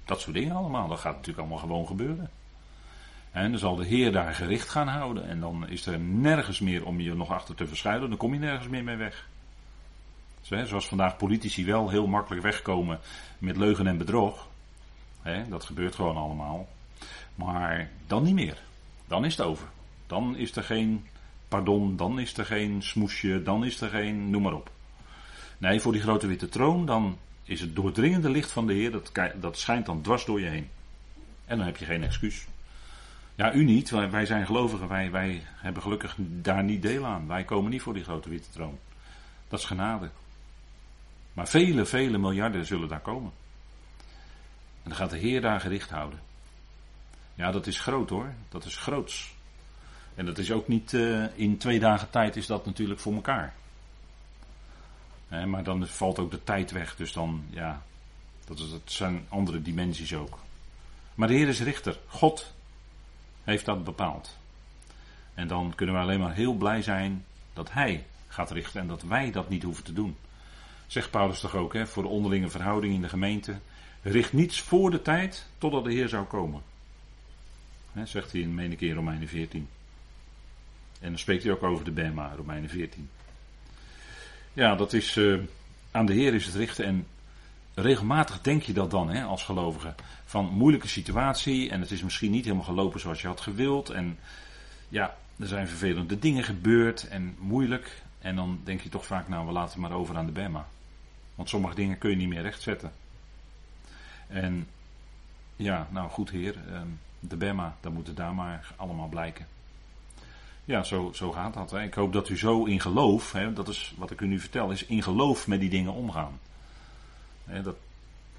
[0.06, 2.30] Dat soort dingen allemaal, dat gaat natuurlijk allemaal gewoon gebeuren.
[3.32, 5.28] En dan zal de Heer daar gericht gaan houden.
[5.28, 8.10] En dan is er nergens meer om je nog achter te verschuilen.
[8.10, 9.28] Dan kom je nergens meer mee weg.
[10.42, 13.00] Zoals vandaag politici wel heel makkelijk wegkomen
[13.38, 14.48] met leugen en bedrog.
[15.50, 16.68] Dat gebeurt gewoon allemaal.
[17.36, 18.58] Maar dan niet meer.
[19.08, 19.68] Dan is het over.
[20.08, 21.06] Dan is er geen
[21.48, 24.72] pardon, dan is er geen smoesje, dan is er geen noem maar op.
[25.58, 29.12] Nee, voor die grote witte troon, dan is het doordringende licht van de Heer, dat,
[29.40, 30.70] dat schijnt dan dwars door je heen.
[31.46, 32.48] En dan heb je geen excuus.
[33.36, 37.28] Ja, u niet, wij, zijn gelovigen, wij, wij hebben gelukkig daar niet deel aan.
[37.28, 38.80] Wij komen niet voor die grote witte troon.
[39.48, 40.10] Dat is genade.
[41.34, 43.32] Maar vele, vele miljarden zullen daar komen.
[44.84, 46.20] En dan gaat de Heer daar gericht houden.
[47.34, 48.34] Ja, dat is groot hoor.
[48.50, 49.36] Dat is groots.
[50.18, 53.54] En dat is ook niet uh, in twee dagen tijd is dat natuurlijk voor elkaar.
[55.46, 56.96] maar dan valt ook de tijd weg.
[56.96, 57.82] Dus dan, ja,
[58.46, 60.40] dat, is, zijn andere dimensies ook.
[61.16, 62.00] Maar de Heer is richter.
[62.08, 62.54] God
[63.44, 64.38] heeft dat bepaald.
[65.34, 69.02] En dan kunnen we alleen maar heel blij zijn dat Hij gaat richten en dat
[69.02, 70.16] wij dat niet hoeven te doen.
[70.88, 73.60] Zegt Paulus toch ook, hè, voor de onderlinge verhouding in de gemeente.
[74.02, 76.62] Richt niets voor de tijd totdat de Heer zou komen.
[78.04, 79.68] Zegt hij in, in Romeinen 14.
[81.00, 83.10] En dan spreekt hij ook over de Bema, Romeinen 14.
[84.54, 85.16] Ja, dat is.
[85.16, 85.40] Uh,
[85.92, 86.86] aan de Heer is het richten.
[86.86, 87.08] En
[87.74, 89.96] regelmatig denk je dat dan, hè, als gelovige.
[90.26, 91.70] Van moeilijke situatie.
[91.70, 93.90] En het is misschien niet helemaal gelopen zoals je had gewild.
[93.90, 94.18] En
[94.90, 97.08] ja, er zijn vervelende dingen gebeurd.
[97.08, 98.02] En moeilijk.
[98.20, 100.68] En dan denk je toch vaak, nou, we laten het maar over aan de Bema.
[101.36, 102.92] Want sommige dingen kun je niet meer rechtzetten.
[104.28, 104.68] En
[105.56, 106.88] ja, nou goed heer, ehm,
[107.20, 109.48] de Bema, dat moet het daar maar allemaal blijken.
[110.68, 111.72] Ja, zo, zo gaat dat.
[111.72, 111.84] Hè.
[111.84, 114.72] Ik hoop dat u zo in geloof, hè, dat is wat ik u nu vertel,
[114.72, 116.40] is in geloof met die dingen omgaan.
[117.46, 117.76] Hè, dat,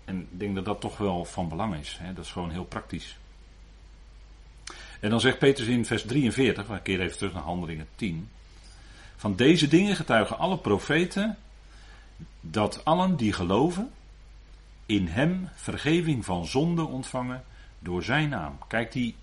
[0.04, 1.98] en ik denk dat dat toch wel van belang is.
[2.00, 2.12] Hè.
[2.12, 3.16] Dat is gewoon heel praktisch.
[5.00, 8.28] En dan zegt Petrus in vers 43, we keer even terug naar Handelingen 10.
[9.16, 11.38] Van deze dingen getuigen alle profeten
[12.40, 13.90] dat allen die geloven
[14.86, 17.44] in hem vergeving van zonde ontvangen
[17.78, 18.58] door zijn naam.
[18.66, 19.14] Kijk, die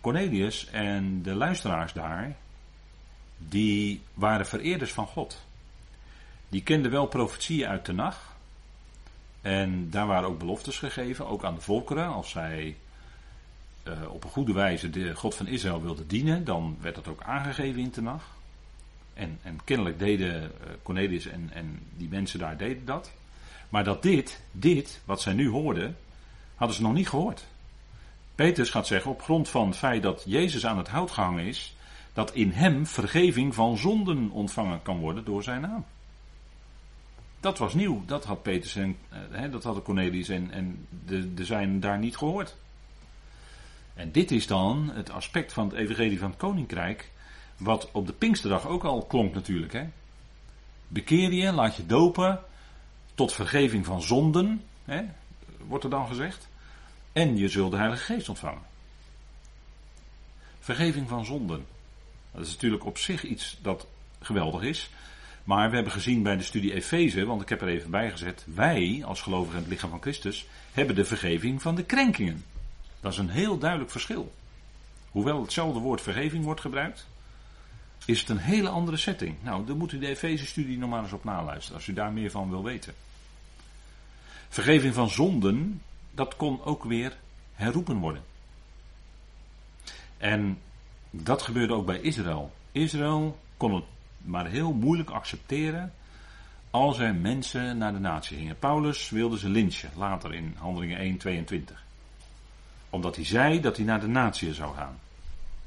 [0.00, 2.36] Cornelius en de luisteraars daar,
[3.38, 5.44] die waren vereerders van God.
[6.48, 8.22] Die kenden wel profetieën uit de nacht.
[9.40, 12.06] En daar waren ook beloftes gegeven, ook aan de volkeren.
[12.08, 12.76] Als zij
[13.84, 17.22] uh, op een goede wijze de God van Israël wilden dienen, dan werd dat ook
[17.22, 18.28] aangegeven in de nacht.
[19.14, 20.48] En, en kennelijk deden uh,
[20.82, 23.10] Cornelius en, en die mensen daar deden dat.
[23.68, 25.96] Maar dat dit, dit, wat zij nu hoorden,
[26.54, 27.44] hadden ze nog niet gehoord.
[28.40, 31.76] Petrus gaat zeggen, op grond van het feit dat Jezus aan het hout gehangen is,
[32.12, 35.84] dat in hem vergeving van zonden ontvangen kan worden door zijn naam.
[37.40, 38.96] Dat was nieuw, dat had Petrus en
[39.32, 42.56] uh, dat hadden Cornelius en, en de, de zijn daar niet gehoord.
[43.94, 47.10] En dit is dan het aspect van het evangelie van het koninkrijk,
[47.56, 49.72] wat op de Pinksterdag ook al klonk natuurlijk.
[49.72, 49.88] Hè?
[50.88, 52.40] Bekeer je, laat je dopen,
[53.14, 55.02] tot vergeving van zonden, hè,
[55.66, 56.49] wordt er dan gezegd.
[57.20, 58.62] En je zult de Heilige Geest ontvangen.
[60.60, 61.66] Vergeving van zonden.
[62.32, 63.86] Dat is natuurlijk op zich iets dat
[64.20, 64.90] geweldig is.
[65.44, 68.44] Maar we hebben gezien bij de studie Efeze, want ik heb er even bij gezet.
[68.54, 72.44] Wij, als gelovigen in het lichaam van Christus, hebben de vergeving van de krenkingen.
[73.00, 74.32] Dat is een heel duidelijk verschil.
[75.10, 77.06] Hoewel hetzelfde woord vergeving wordt gebruikt,
[78.04, 79.36] is het een hele andere setting.
[79.42, 82.30] Nou, dan moet u de Efeze-studie nog maar eens op naluisteren, als u daar meer
[82.30, 82.94] van wil weten.
[84.48, 87.16] Vergeving van zonden, dat kon ook weer
[87.54, 88.22] herroepen worden.
[90.18, 90.58] En
[91.10, 92.52] dat gebeurde ook bij Israël.
[92.72, 93.84] Israël kon het
[94.18, 95.92] maar heel moeilijk accepteren
[96.70, 98.58] als er mensen naar de natie gingen.
[98.58, 101.84] Paulus wilde ze lynchen, later in Handelingen 1, 22.
[102.90, 104.98] Omdat hij zei dat hij naar de natie zou gaan.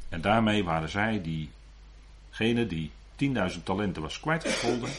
[0.09, 2.91] En daarmee waren zij diegene die
[3.55, 4.89] 10.000 talenten was kwijtgescholden.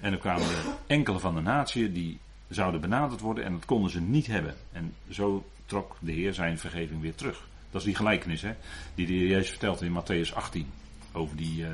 [0.00, 2.18] En er kwamen er enkele van de natie die
[2.54, 4.54] zouden benaderd worden en dat konden ze niet hebben.
[4.72, 7.48] En zo trok de Heer zijn vergeving weer terug.
[7.70, 8.54] Dat is die gelijkenis hè,
[8.94, 10.66] die de Heer Jezus vertelt in Matthäus 18.
[11.12, 11.68] Over die uh,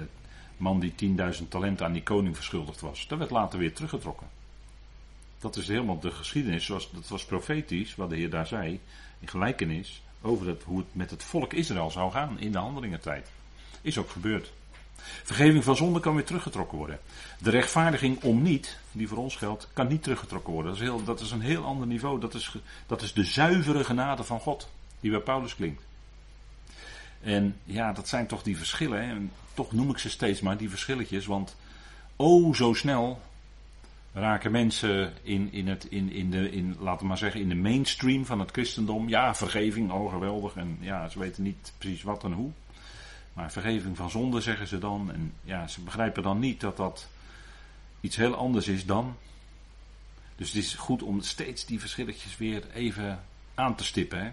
[0.56, 3.06] man die 10.000 talenten aan die koning verschuldigd was.
[3.08, 4.26] Dat werd later weer teruggetrokken.
[5.38, 8.80] Dat is helemaal de geschiedenis, zoals, dat was profetisch, wat de Heer daar zei,
[9.20, 13.30] in gelijkenis, over hoe het met het volk Israël zou gaan in de handelingentijd.
[13.82, 14.52] Is ook gebeurd.
[15.24, 16.98] Vergeving van zonde kan weer teruggetrokken worden.
[17.38, 20.72] De rechtvaardiging om niet, die voor ons geldt, kan niet teruggetrokken worden.
[20.72, 22.20] Dat is, heel, dat is een heel ander niveau.
[22.20, 24.68] Dat is, dat is de zuivere genade van God,
[25.00, 25.82] die bij Paulus klinkt.
[27.22, 29.06] En ja, dat zijn toch die verschillen.
[29.06, 29.10] Hè?
[29.10, 31.26] En toch noem ik ze steeds maar, die verschilletjes.
[31.26, 31.56] Want
[32.16, 33.20] oh, zo snel
[34.12, 38.26] raken mensen in, in, het, in, in, de, in, laten maar zeggen, in de mainstream
[38.26, 39.08] van het christendom.
[39.08, 40.54] Ja, vergeving, oh geweldig.
[40.54, 42.50] En ja, ze weten niet precies wat en hoe.
[43.40, 45.12] Maar vergeving van zonde zeggen ze dan.
[45.12, 47.08] En ja, ze begrijpen dan niet dat dat
[48.00, 49.16] iets heel anders is dan.
[50.36, 53.24] Dus het is goed om steeds die verschilletjes weer even
[53.54, 54.24] aan te stippen.
[54.24, 54.30] Hè?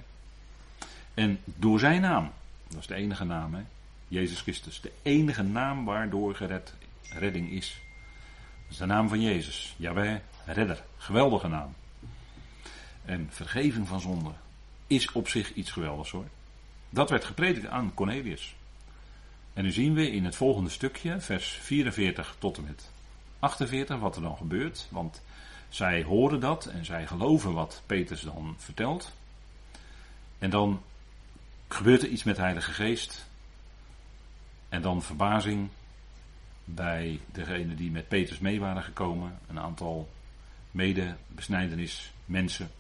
[1.14, 2.32] En door zijn naam,
[2.68, 3.62] dat is de enige naam, hè?
[4.08, 4.82] Jezus Christus.
[4.82, 6.74] De enige naam waardoor gered,
[7.10, 7.80] redding is.
[8.64, 9.76] Dat is de naam van Jezus.
[9.78, 10.84] Jawel, redder.
[10.98, 11.74] Geweldige naam.
[13.06, 14.32] En vergeving van zonde
[14.88, 16.28] is op zich iets geweldigs hoor.
[16.90, 18.57] Dat werd gepredikt aan Cornelius.
[19.58, 22.90] En nu zien we in het volgende stukje, vers 44 tot en met
[23.40, 24.88] 48, wat er dan gebeurt.
[24.90, 25.22] Want
[25.70, 29.14] zij horen dat en zij geloven wat Petrus dan vertelt.
[30.40, 30.82] En dan
[31.68, 33.26] gebeurt er iets met de Heilige Geest.
[34.70, 35.70] En dan verbazing
[36.64, 39.40] bij degenen die met Petrus mee waren gekomen.
[39.48, 40.10] Een aantal
[40.72, 42.72] medebesnijdenis mensen.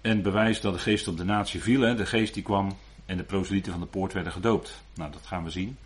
[0.00, 1.80] En bewijs dat de geest op de natie viel.
[1.80, 1.94] Hè.
[1.94, 4.82] De geest die kwam en de proselieten van de poort werden gedoopt.
[4.94, 5.76] Nou, dat gaan we zien.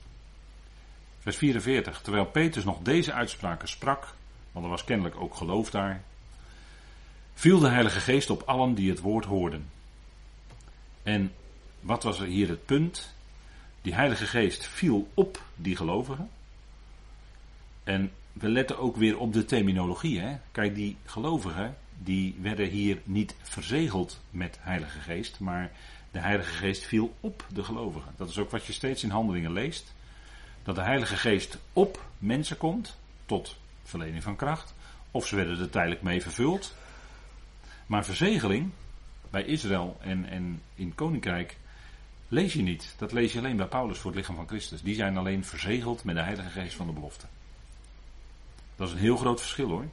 [1.18, 2.00] Vers 44.
[2.00, 4.14] Terwijl Petrus nog deze uitspraken sprak,
[4.52, 6.02] want er was kennelijk ook geloof daar,
[7.34, 9.70] viel de Heilige Geest op allen die het woord hoorden.
[11.02, 11.32] En
[11.80, 13.14] wat was er hier het punt?
[13.82, 16.30] Die Heilige Geest viel op die gelovigen.
[17.84, 20.20] En we letten ook weer op de terminologie.
[20.20, 20.36] Hè?
[20.52, 25.70] Kijk, die gelovigen, die werden hier niet verzegeld met Heilige Geest, maar
[26.16, 28.12] de Heilige Geest viel op de gelovigen.
[28.16, 29.94] Dat is ook wat je steeds in handelingen leest.
[30.62, 34.74] Dat de Heilige Geest op mensen komt, tot verlening van kracht.
[35.10, 36.74] Of ze werden er tijdelijk mee vervuld.
[37.86, 38.70] Maar verzegeling,
[39.30, 41.56] bij Israël en, en in Koninkrijk,
[42.28, 42.94] lees je niet.
[42.98, 44.82] Dat lees je alleen bij Paulus voor het lichaam van Christus.
[44.82, 47.26] Die zijn alleen verzegeld met de Heilige Geest van de belofte.
[48.76, 49.84] Dat is een heel groot verschil hoor.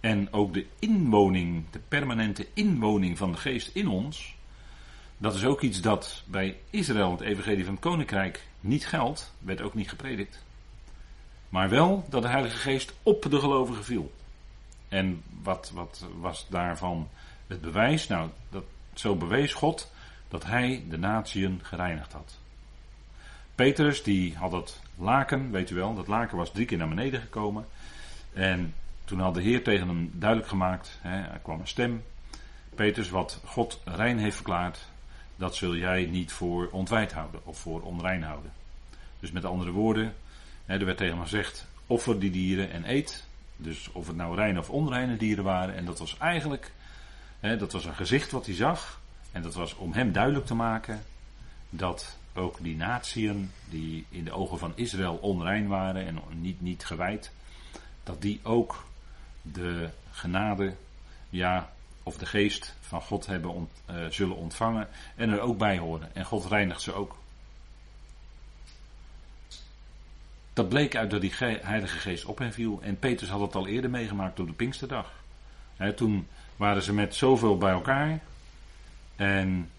[0.00, 4.36] En ook de inwoning, de permanente inwoning van de Geest in ons,
[5.18, 9.60] dat is ook iets dat bij Israël, het evangelie van het koninkrijk, niet geldt, werd
[9.60, 10.44] ook niet gepredikt.
[11.48, 14.12] Maar wel dat de Heilige Geest op de gelovigen viel.
[14.88, 17.08] En wat, wat was daarvan
[17.46, 18.06] het bewijs?
[18.06, 19.92] Nou, dat, zo bewees God
[20.28, 22.38] dat hij de natieën gereinigd had.
[23.54, 27.20] Petrus, die had het laken, weet u wel, dat laken was drie keer naar beneden
[27.20, 27.66] gekomen.
[28.32, 32.02] En toen had de Heer tegen hem duidelijk gemaakt, hè, er kwam een stem.
[32.74, 34.88] Petrus, wat God rein heeft verklaard,
[35.38, 38.52] dat zul jij niet voor ontwijd houden of voor onrein houden.
[39.20, 40.14] Dus met andere woorden,
[40.66, 43.26] er werd tegen hem gezegd, offer die dieren en eet.
[43.56, 45.74] Dus of het nou reine of onreine dieren waren.
[45.74, 46.72] En dat was eigenlijk,
[47.40, 49.00] dat was een gezicht wat hij zag.
[49.32, 51.02] En dat was om hem duidelijk te maken
[51.70, 56.84] dat ook die natieën die in de ogen van Israël onrein waren en niet, niet
[56.84, 57.30] gewijd,
[58.02, 58.84] dat die ook
[59.42, 60.74] de genade,
[61.30, 61.70] ja,
[62.08, 66.14] of de geest van God hebben uh, zullen ontvangen en er ook bij horen.
[66.14, 67.16] En God reinigt ze ook.
[70.52, 72.80] Dat bleek uit dat die Heilige Geest op hen viel.
[72.82, 75.12] En Petrus had het al eerder meegemaakt op de Pinksterdag.
[75.96, 78.20] toen waren ze met zoveel bij elkaar.
[79.16, 79.70] En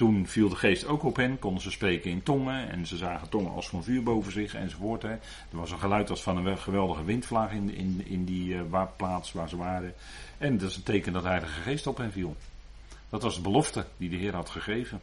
[0.00, 3.28] toen viel de geest ook op hen, konden ze spreken in tongen en ze zagen
[3.28, 5.02] tongen als van vuur boven zich enzovoort.
[5.02, 5.18] Er
[5.50, 9.48] was een geluid als van een geweldige windvlaag in, in, in die uh, plaats waar
[9.48, 9.94] ze waren.
[10.38, 12.36] En dat is een teken dat de Heilige Geest op hen viel.
[13.08, 15.00] Dat was de belofte die de Heer had gegeven.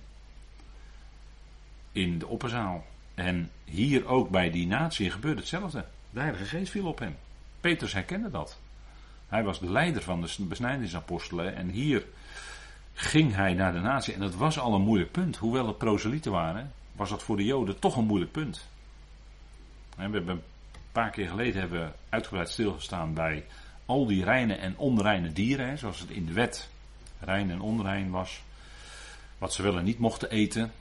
[1.91, 2.85] In de opperzaal.
[3.13, 5.85] En hier ook bij die natie gebeurde hetzelfde.
[6.09, 7.15] De Heilige Geest viel op hem.
[7.59, 8.59] Petrus herkende dat.
[9.27, 11.55] Hij was de leider van de besnijdingsapostelen.
[11.55, 12.05] En hier
[12.99, 14.13] ging hij naar de natie.
[14.13, 15.37] En dat was al een moeilijk punt.
[15.37, 18.67] Hoewel het proselieten waren, was dat voor de Joden toch een moeilijk punt.
[19.95, 20.41] We hebben een
[20.91, 23.45] paar keer geleden hebben uitgebreid stilgestaan bij
[23.85, 25.77] al die reine en onreine dieren.
[25.77, 26.69] Zoals het in de wet
[27.19, 28.41] rein en onrein was.
[29.37, 30.71] Wat ze wel en niet mochten eten.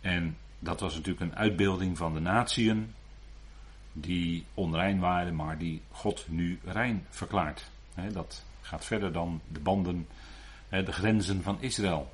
[0.00, 2.94] En dat was natuurlijk een uitbeelding van de natieën
[3.92, 7.70] die onrein waren, maar die God nu rein verklaart.
[8.12, 10.06] Dat gaat verder dan de banden,
[10.70, 12.12] de grenzen van Israël.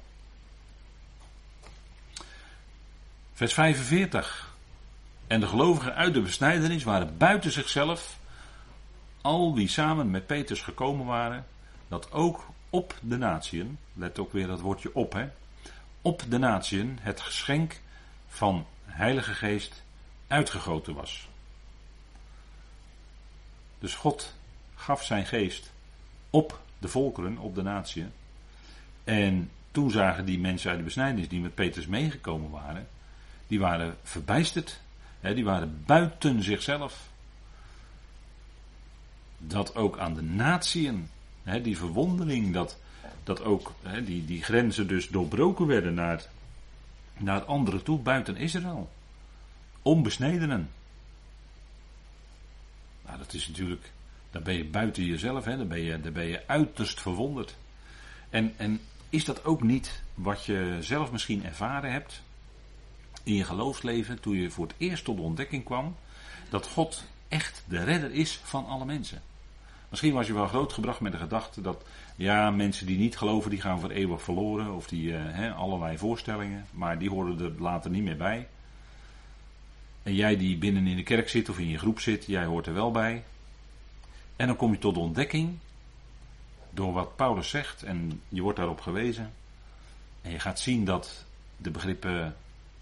[3.32, 4.54] Vers 45.
[5.26, 8.18] En de gelovigen uit de besnijdenis waren buiten zichzelf,
[9.20, 11.46] al wie samen met Petrus gekomen waren,
[11.88, 15.28] dat ook op de natieën, let ook weer dat woordje op, hè,
[16.02, 17.80] op de natieën het geschenk
[18.28, 19.82] van Heilige Geest
[20.26, 21.28] uitgegoten was.
[23.78, 24.34] Dus God
[24.74, 25.72] gaf zijn geest
[26.30, 28.12] op de volkeren, op de natieën.
[29.06, 32.86] En toen zagen die mensen uit de besnijdenis die met Petrus meegekomen waren,
[33.46, 34.80] die waren verbijsterd.
[35.20, 37.08] Hè, die waren buiten zichzelf.
[39.38, 41.08] Dat ook aan de natieën,
[41.62, 42.78] die verwondering, dat,
[43.24, 46.24] dat ook hè, die, die grenzen dus doorbroken werden naar,
[47.16, 48.90] naar andere toe, buiten Israël.
[49.82, 50.70] Onbesnedenen.
[53.04, 53.90] Nou, dat is natuurlijk,
[54.30, 57.56] dan ben je buiten jezelf, hè, dan, ben je, dan ben je uiterst verwonderd.
[58.30, 58.80] En, en
[59.16, 62.22] is dat ook niet wat je zelf misschien ervaren hebt?
[63.26, 65.96] in je geloofsleven, toen je voor het eerst tot de ontdekking kwam,
[66.48, 69.22] dat God echt de redder is van alle mensen.
[69.88, 71.84] Misschien was je wel grootgebracht met de gedachte dat,
[72.16, 76.66] ja, mensen die niet geloven, die gaan voor eeuwig verloren, of die, uh, allerlei voorstellingen,
[76.70, 78.48] maar die horen er later niet meer bij.
[80.02, 82.66] En jij die binnen in de kerk zit of in je groep zit, jij hoort
[82.66, 83.24] er wel bij.
[84.36, 85.58] En dan kom je tot de ontdekking,
[86.76, 89.32] door wat Paulus zegt, en je wordt daarop gewezen.
[90.22, 91.24] En je gaat zien dat
[91.56, 92.36] de begrippen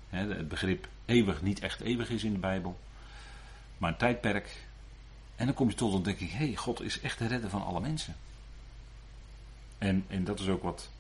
[0.09, 2.78] het begrip eeuwig niet echt eeuwig is in de Bijbel,
[3.78, 4.66] maar een tijdperk.
[5.37, 7.64] En dan kom je tot de ontdekking: hé, hey, God is echt de redder van
[7.64, 8.16] alle mensen.
[9.78, 10.90] En, en dat is ook wat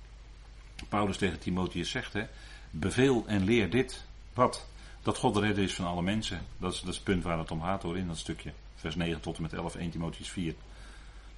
[0.88, 2.26] Paulus tegen Timotheus zegt: hè?
[2.70, 4.04] beveel en leer dit.
[4.32, 4.66] Wat?
[5.02, 6.40] Dat God de redder is van alle mensen.
[6.58, 8.52] Dat is, dat het punt waar het om gaat hoor, in dat stukje.
[8.74, 10.54] Vers 9 tot en met 11, 1 Timotheus 4.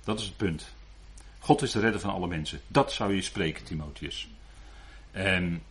[0.05, 0.75] Dat is het punt.
[1.47, 2.61] God is de redder van alle mensen.
[2.67, 4.29] Dat zou je spreken, Timotheus.
[5.11, 5.63] En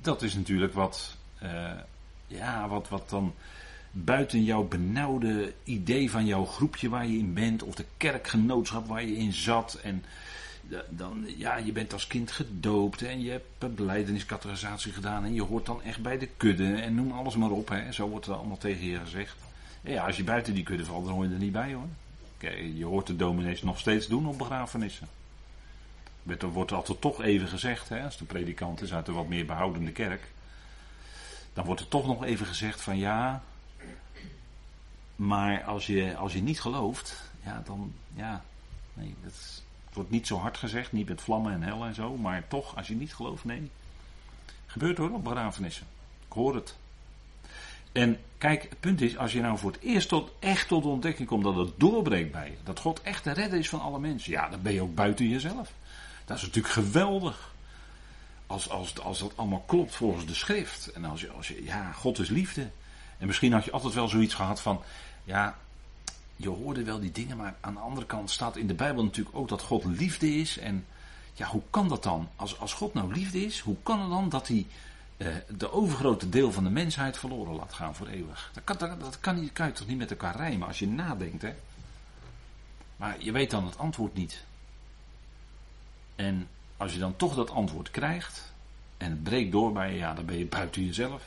[0.00, 1.70] dat is natuurlijk wat uh,
[2.26, 3.34] ja, wat, wat dan
[3.90, 9.04] buiten jouw benauwde idee van jouw groepje waar je in bent, of de kerkgenootschap waar
[9.04, 9.78] je in zat.
[9.82, 10.04] En
[10.88, 15.66] dan, ja, je bent als kind gedoopt en je hebt beleideniskategorisatie gedaan en je hoort
[15.66, 17.68] dan echt bij de kudde en noem alles maar op.
[17.68, 17.92] Hè.
[17.92, 19.36] Zo wordt er allemaal tegen je gezegd.
[19.80, 21.88] Ja, als je buiten die kudde valt, dan hoor je er niet bij hoor.
[22.38, 25.08] Kijk, je hoort de dominees nog steeds doen op begrafenissen.
[26.26, 29.46] Er wordt altijd toch even gezegd, hè, als de predikant is uit de wat meer
[29.46, 30.28] behoudende kerk
[31.58, 33.42] dan wordt er toch nog even gezegd van ja,
[35.16, 38.44] maar als je, als je niet gelooft, ja, dan, ja,
[38.94, 42.48] nee, dat wordt niet zo hard gezegd, niet met vlammen en hel en zo, maar
[42.48, 43.70] toch, als je niet gelooft, nee.
[44.66, 45.86] Gebeurt hoor, op begrafenissen.
[46.26, 46.76] Ik hoor het.
[47.98, 50.88] En kijk, het punt is, als je nou voor het eerst tot, echt tot de
[50.88, 53.98] ontdekking komt dat het doorbreekt bij je, dat God echt de redder is van alle
[53.98, 55.72] mensen, ja, dan ben je ook buiten jezelf.
[56.24, 57.54] Dat is natuurlijk geweldig.
[58.46, 60.92] Als, als, als dat allemaal klopt volgens de schrift.
[60.92, 62.70] En als je, als je, ja, God is liefde.
[63.18, 64.80] En misschien had je altijd wel zoiets gehad van,
[65.24, 65.58] ja,
[66.36, 69.36] je hoorde wel die dingen, maar aan de andere kant staat in de Bijbel natuurlijk
[69.36, 70.58] ook dat God liefde is.
[70.58, 70.86] En
[71.34, 72.28] ja, hoe kan dat dan?
[72.36, 74.66] Als, als God nou liefde is, hoe kan het dan dat hij
[75.56, 78.50] de overgrote deel van de mensheid verloren laat gaan voor eeuwig?
[78.54, 81.54] Dat kan, dat, kan, kan je toch niet met elkaar rijmen als je nadenkt, hè?
[82.96, 84.44] Maar je weet dan het antwoord niet.
[86.16, 88.52] En als je dan toch dat antwoord krijgt
[88.96, 91.22] en het breekt door bij je, ja, dan ben je buiten jezelf.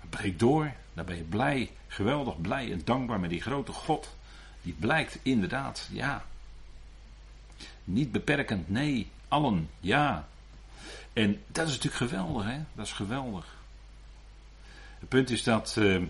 [0.00, 4.14] Het breekt door, dan ben je blij, geweldig blij en dankbaar met die grote God.
[4.62, 6.24] Die blijkt inderdaad, ja.
[7.84, 10.28] Niet beperkend, nee, allen, ja.
[11.16, 12.58] En dat is natuurlijk geweldig, hè?
[12.74, 13.56] Dat is geweldig.
[14.98, 15.76] Het punt is dat.
[15.78, 16.02] Uh,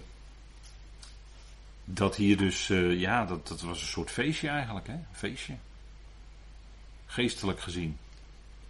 [1.85, 4.99] dat hier dus, uh, ja, dat, dat was een soort feestje eigenlijk, hè?
[5.13, 5.55] Feestje.
[7.07, 7.99] Geestelijk gezien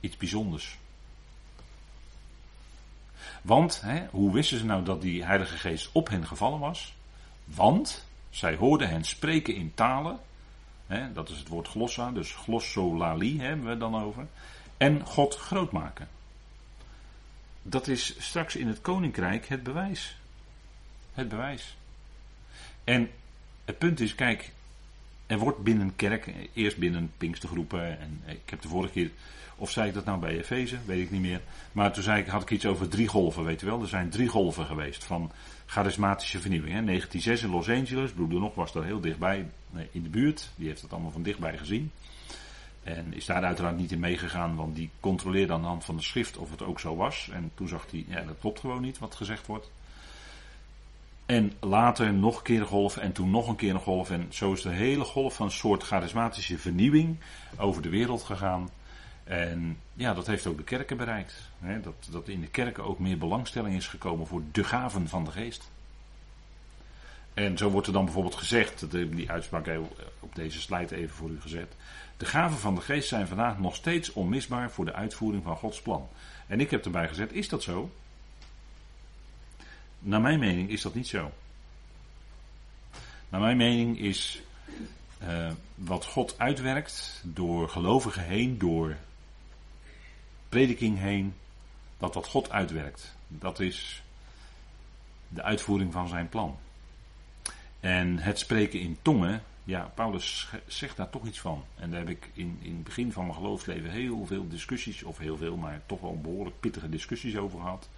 [0.00, 0.78] iets bijzonders.
[3.42, 6.94] Want, hè, hoe wisten ze nou dat die Heilige Geest op hen gevallen was?
[7.44, 10.18] Want zij hoorden hen spreken in talen.
[10.86, 14.26] Hè, dat is het woord glossa, dus glossolali hebben we dan over.
[14.76, 16.14] En God groot maken.
[17.68, 20.16] Dat is straks in het koninkrijk het bewijs.
[21.14, 21.76] Het bewijs.
[22.84, 23.10] En
[23.64, 24.52] het punt is, kijk,
[25.26, 29.10] er wordt binnen kerk, eerst binnen Pinkstergroepen, en ik heb de vorige keer
[29.56, 30.76] of zei ik dat nou bij Efeze?
[30.84, 31.40] Weet ik niet meer.
[31.72, 33.80] Maar toen zei ik, had ik iets over drie golven, weet je wel.
[33.82, 35.30] Er zijn drie golven geweest van
[35.66, 36.74] charismatische vernieuwing.
[36.74, 36.84] Hè.
[36.84, 39.46] 1906 in Los Angeles, broeder nog was daar heel dichtbij
[39.90, 40.50] in de buurt.
[40.56, 41.90] Die heeft dat allemaal van dichtbij gezien.
[42.86, 46.02] En is daar uiteraard niet in meegegaan, want die controleerde aan de hand van de
[46.02, 47.28] schrift of het ook zo was.
[47.32, 49.70] En toen zag hij, ja, dat klopt gewoon niet wat gezegd wordt.
[51.26, 54.10] En later nog een keer een golf en toen nog een keer een golf.
[54.10, 57.16] En zo is de hele golf van een soort charismatische vernieuwing
[57.56, 58.68] over de wereld gegaan.
[59.24, 61.50] En ja, dat heeft ook de kerken bereikt.
[61.58, 61.80] Hè?
[61.80, 65.30] Dat, dat in de kerken ook meer belangstelling is gekomen voor de gaven van de
[65.30, 65.70] geest.
[67.34, 69.70] En zo wordt er dan bijvoorbeeld gezegd, die uitspraak
[70.20, 71.76] op deze slide even voor u gezet.
[72.16, 75.82] De gaven van de geest zijn vandaag nog steeds onmisbaar voor de uitvoering van Gods
[75.82, 76.08] plan.
[76.46, 77.90] En ik heb erbij gezet, is dat zo?
[79.98, 81.32] Naar mijn mening is dat niet zo.
[83.28, 84.42] Naar mijn mening is
[85.22, 88.96] uh, wat God uitwerkt door gelovigen heen, door
[90.48, 91.34] prediking heen,
[91.98, 94.02] dat wat God uitwerkt, dat is
[95.28, 96.58] de uitvoering van zijn plan.
[97.80, 101.64] En het spreken in tongen, ja, Paulus zegt daar toch iets van.
[101.74, 105.18] En daar heb ik in, in het begin van mijn geloofsleven heel veel discussies, of
[105.18, 107.88] heel veel, maar toch wel behoorlijk pittige discussies over gehad.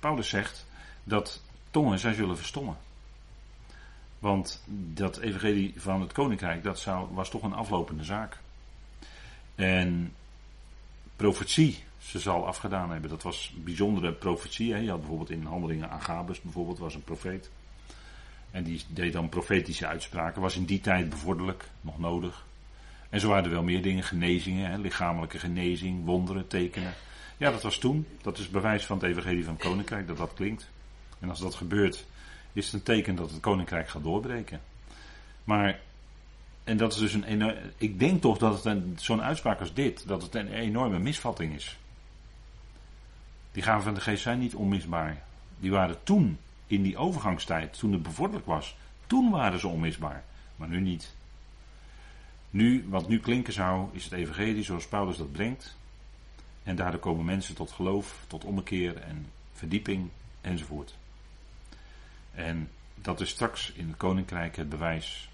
[0.00, 0.66] Paulus zegt
[1.04, 2.76] dat tongen zij zullen verstommen.
[4.18, 8.38] Want dat evangelie van het koninkrijk, dat zou, was toch een aflopende zaak.
[9.54, 10.14] En
[11.16, 13.10] profetie, ze zal afgedaan hebben.
[13.10, 14.72] Dat was bijzondere profetie.
[14.72, 14.78] Hè.
[14.78, 17.50] Je had bijvoorbeeld in handelingen Agabus bijvoorbeeld, was een profeet.
[18.50, 20.42] En die deed dan profetische uitspraken.
[20.42, 22.44] Was in die tijd bevorderlijk, nog nodig.
[23.10, 26.94] En zo waren er wel meer dingen, genezingen, hè, lichamelijke genezing, wonderen, tekenen.
[27.36, 28.06] Ja, dat was toen.
[28.22, 30.68] Dat is bewijs van het evangelie van het koninkrijk, dat dat klinkt.
[31.18, 32.06] En als dat gebeurt,
[32.52, 34.60] is het een teken dat het koninkrijk gaat doorbreken.
[35.44, 35.80] Maar,
[36.64, 40.06] en dat is dus een enorme, ik denk toch dat het zo'n uitspraak als dit,
[40.06, 41.78] dat het een enorme misvatting is.
[43.52, 45.22] Die gaven van de geest zijn niet onmisbaar.
[45.58, 46.38] Die waren toen,
[46.70, 50.24] in die overgangstijd, toen het bevorderlijk was, toen waren ze onmisbaar.
[50.56, 51.14] Maar nu niet.
[52.50, 55.76] Nu, wat nu klinken zou, is het evangelie zoals Paulus dat brengt.
[56.62, 60.10] En daardoor komen mensen tot geloof, tot ommekeer en verdieping
[60.40, 60.94] enzovoort.
[62.34, 65.28] En dat is straks in het koninkrijk het bewijs.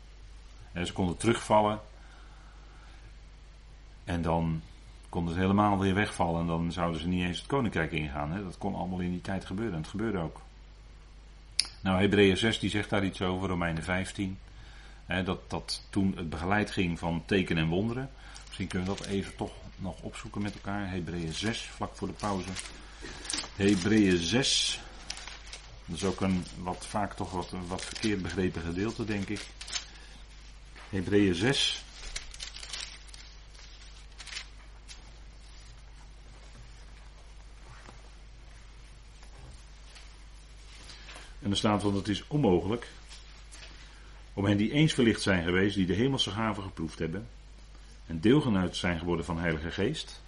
[0.72, 1.80] En ze konden terugvallen.
[4.04, 4.62] En dan
[5.08, 6.40] konden ze helemaal weer wegvallen.
[6.40, 8.32] En dan zouden ze niet eens het koninkrijk ingaan.
[8.32, 8.42] Hè.
[8.42, 9.74] Dat kon allemaal in die tijd gebeuren.
[9.74, 10.44] En het gebeurde ook.
[11.86, 14.38] Nou, Hebreeën 6 die zegt daar iets over, Romeinen 15.
[15.04, 18.10] Hè, dat, dat toen het begeleid ging van tekenen en wonderen.
[18.46, 20.90] Misschien kunnen we dat even toch nog opzoeken met elkaar.
[20.90, 22.48] Hebreeën 6, vlak voor de pauze.
[23.56, 24.80] Hebreeën 6.
[25.84, 29.46] Dat is ook een wat, vaak toch wat, wat verkeerd begrepen gedeelte, denk ik.
[30.90, 31.84] Hebreeën 6.
[41.46, 42.88] En er staat, want het is onmogelijk
[44.32, 47.26] om hen die eens verlicht zijn geweest, die de hemelse gaven geproefd hebben,
[48.06, 50.22] en deelgenoot zijn geworden van Heilige Geest,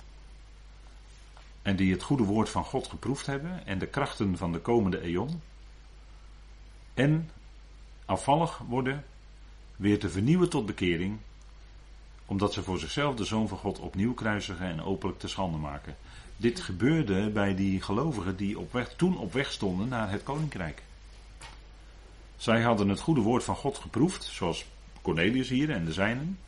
[1.62, 5.00] en die het goede woord van God geproefd hebben en de krachten van de komende
[5.00, 5.40] eon,
[6.94, 7.30] en
[8.04, 9.04] afvallig worden,
[9.76, 11.18] weer te vernieuwen tot bekering,
[12.26, 15.96] omdat ze voor zichzelf de Zoon van God opnieuw kruisigen en openlijk te schande maken.
[16.36, 20.86] Dit gebeurde bij die gelovigen die op weg, toen op weg stonden naar het koninkrijk.
[22.38, 24.66] Zij hadden het goede woord van God geproefd, zoals
[25.02, 26.38] Cornelius hier en de zijnen.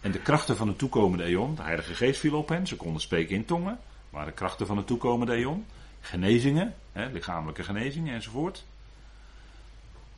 [0.00, 3.00] En de krachten van de toekomende eon, de Heilige Geest viel op hen, ze konden
[3.00, 3.78] spreken in tongen,
[4.10, 5.66] waren krachten van de toekomende eon.
[6.00, 8.64] Genezingen, hè, lichamelijke genezingen enzovoort.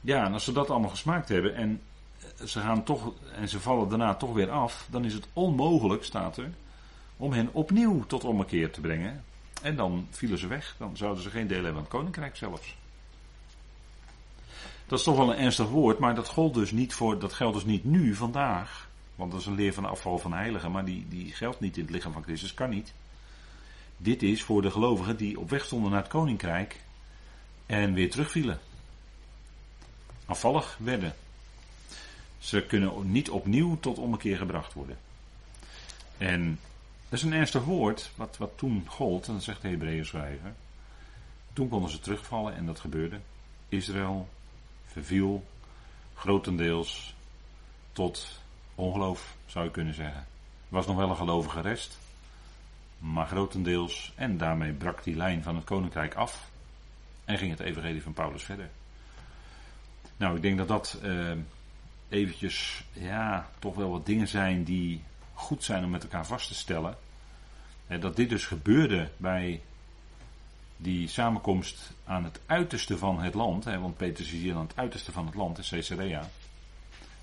[0.00, 1.80] Ja, en als ze dat allemaal gesmaakt hebben en
[2.44, 6.36] ze gaan toch en ze vallen daarna toch weer af, dan is het onmogelijk, staat
[6.36, 6.50] er,
[7.16, 9.24] om hen opnieuw tot ommekeer te brengen.
[9.62, 12.76] En dan vielen ze weg, dan zouden ze geen deel hebben aan het koninkrijk zelfs.
[14.88, 17.54] Dat is toch wel een ernstig woord, maar dat, gold dus niet voor, dat geldt
[17.54, 18.88] dus niet nu, vandaag.
[19.14, 21.82] Want dat is een leer van afval van heiligen, maar die, die geldt niet in
[21.82, 22.92] het lichaam van Christus, kan niet.
[23.96, 26.80] Dit is voor de gelovigen die op weg stonden naar het koninkrijk
[27.66, 28.58] en weer terugvielen.
[30.26, 31.14] Afvallig werden.
[32.38, 34.98] Ze kunnen niet opnieuw tot ommekeer gebracht worden.
[36.18, 36.58] En
[37.08, 40.54] dat is een ernstig woord, wat, wat toen gold, en dat zegt de Hebreeën schrijver.
[41.52, 43.20] Toen konden ze terugvallen en dat gebeurde.
[43.68, 44.28] Israël
[44.98, 45.46] verviel
[46.14, 47.14] grotendeels
[47.92, 48.40] tot
[48.74, 50.20] ongeloof, zou je kunnen zeggen.
[50.20, 51.98] Er was nog wel een gelovige rest,
[52.98, 56.50] maar grotendeels, en daarmee brak die lijn van het koninkrijk af
[57.24, 58.70] en ging het evangelie van Paulus verder.
[60.16, 61.30] Nou, ik denk dat dat uh,
[62.08, 65.02] eventjes, ja, toch wel wat dingen zijn die
[65.34, 66.96] goed zijn om met elkaar vast te stellen.
[67.86, 69.60] En dat dit dus gebeurde bij
[70.80, 74.76] die samenkomst aan het uiterste van het land, hè, want Petrus is hier aan het
[74.76, 76.28] uiterste van het land, in Caesarea.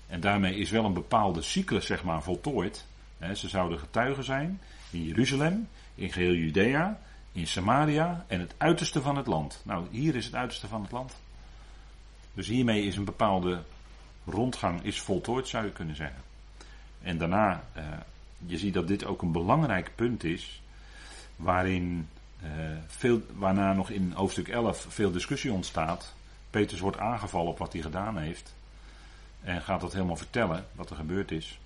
[0.06, 2.86] En daarmee is wel een bepaalde cyclus, zeg maar, voltooid.
[3.18, 7.00] Hè, ze zouden getuigen zijn in Jeruzalem, in geheel Judea,
[7.32, 9.60] in Samaria en het uiterste van het land.
[9.64, 11.16] Nou, hier is het uiterste van het land.
[12.34, 13.62] Dus hiermee is een bepaalde
[14.24, 16.22] rondgang is voltooid, zou je kunnen zeggen.
[17.02, 17.82] En daarna, uh,
[18.46, 20.62] je ziet dat dit ook een belangrijk punt is,
[21.36, 22.08] waarin
[22.42, 22.50] uh,
[22.86, 26.14] veel, waarna nog in hoofdstuk 11 veel discussie ontstaat.
[26.50, 28.54] Petrus wordt aangevallen op wat hij gedaan heeft.
[29.40, 31.58] En gaat dat helemaal vertellen, wat er gebeurd is.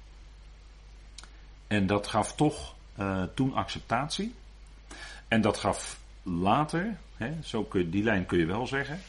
[1.66, 4.34] En dat gaf toch uh, toen acceptatie.
[5.28, 9.00] En dat gaf later, hè, zo kun, die lijn kun je wel zeggen.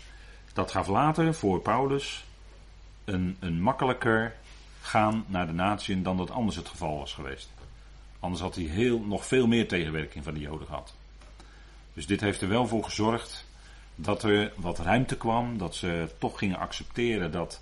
[0.54, 2.26] Dat gaf later voor Paulus
[3.06, 4.36] een, een makkelijker
[4.82, 7.50] gaan naar de natieën dan dat anders het geval was geweest.
[8.20, 10.94] Anders had hij heel, nog veel meer tegenwerking van de Joden gehad.
[11.94, 13.46] Dus dit heeft er wel voor gezorgd
[13.96, 17.62] dat er wat ruimte kwam, dat ze toch gingen accepteren dat,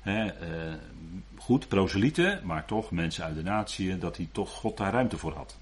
[0.00, 0.74] hè, eh,
[1.36, 5.32] goed, proselieten, maar toch mensen uit de natie, dat hij toch God daar ruimte voor
[5.32, 5.58] had.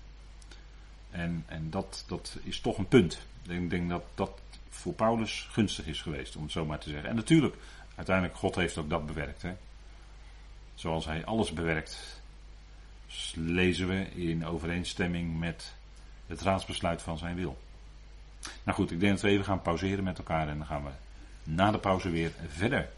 [1.11, 3.19] En, en dat, dat is toch een punt.
[3.49, 4.31] Ik denk dat dat
[4.69, 7.09] voor Paulus gunstig is geweest, om het zo maar te zeggen.
[7.09, 7.57] En natuurlijk,
[7.95, 9.43] uiteindelijk, God heeft ook dat bewerkt.
[9.43, 9.55] Hè.
[10.75, 12.21] Zoals hij alles bewerkt,
[13.35, 15.75] lezen we in overeenstemming met
[16.27, 17.59] het raadsbesluit van zijn wil.
[18.63, 20.91] Nou goed, ik denk dat we even gaan pauzeren met elkaar en dan gaan we
[21.45, 22.89] na de pauze weer verder.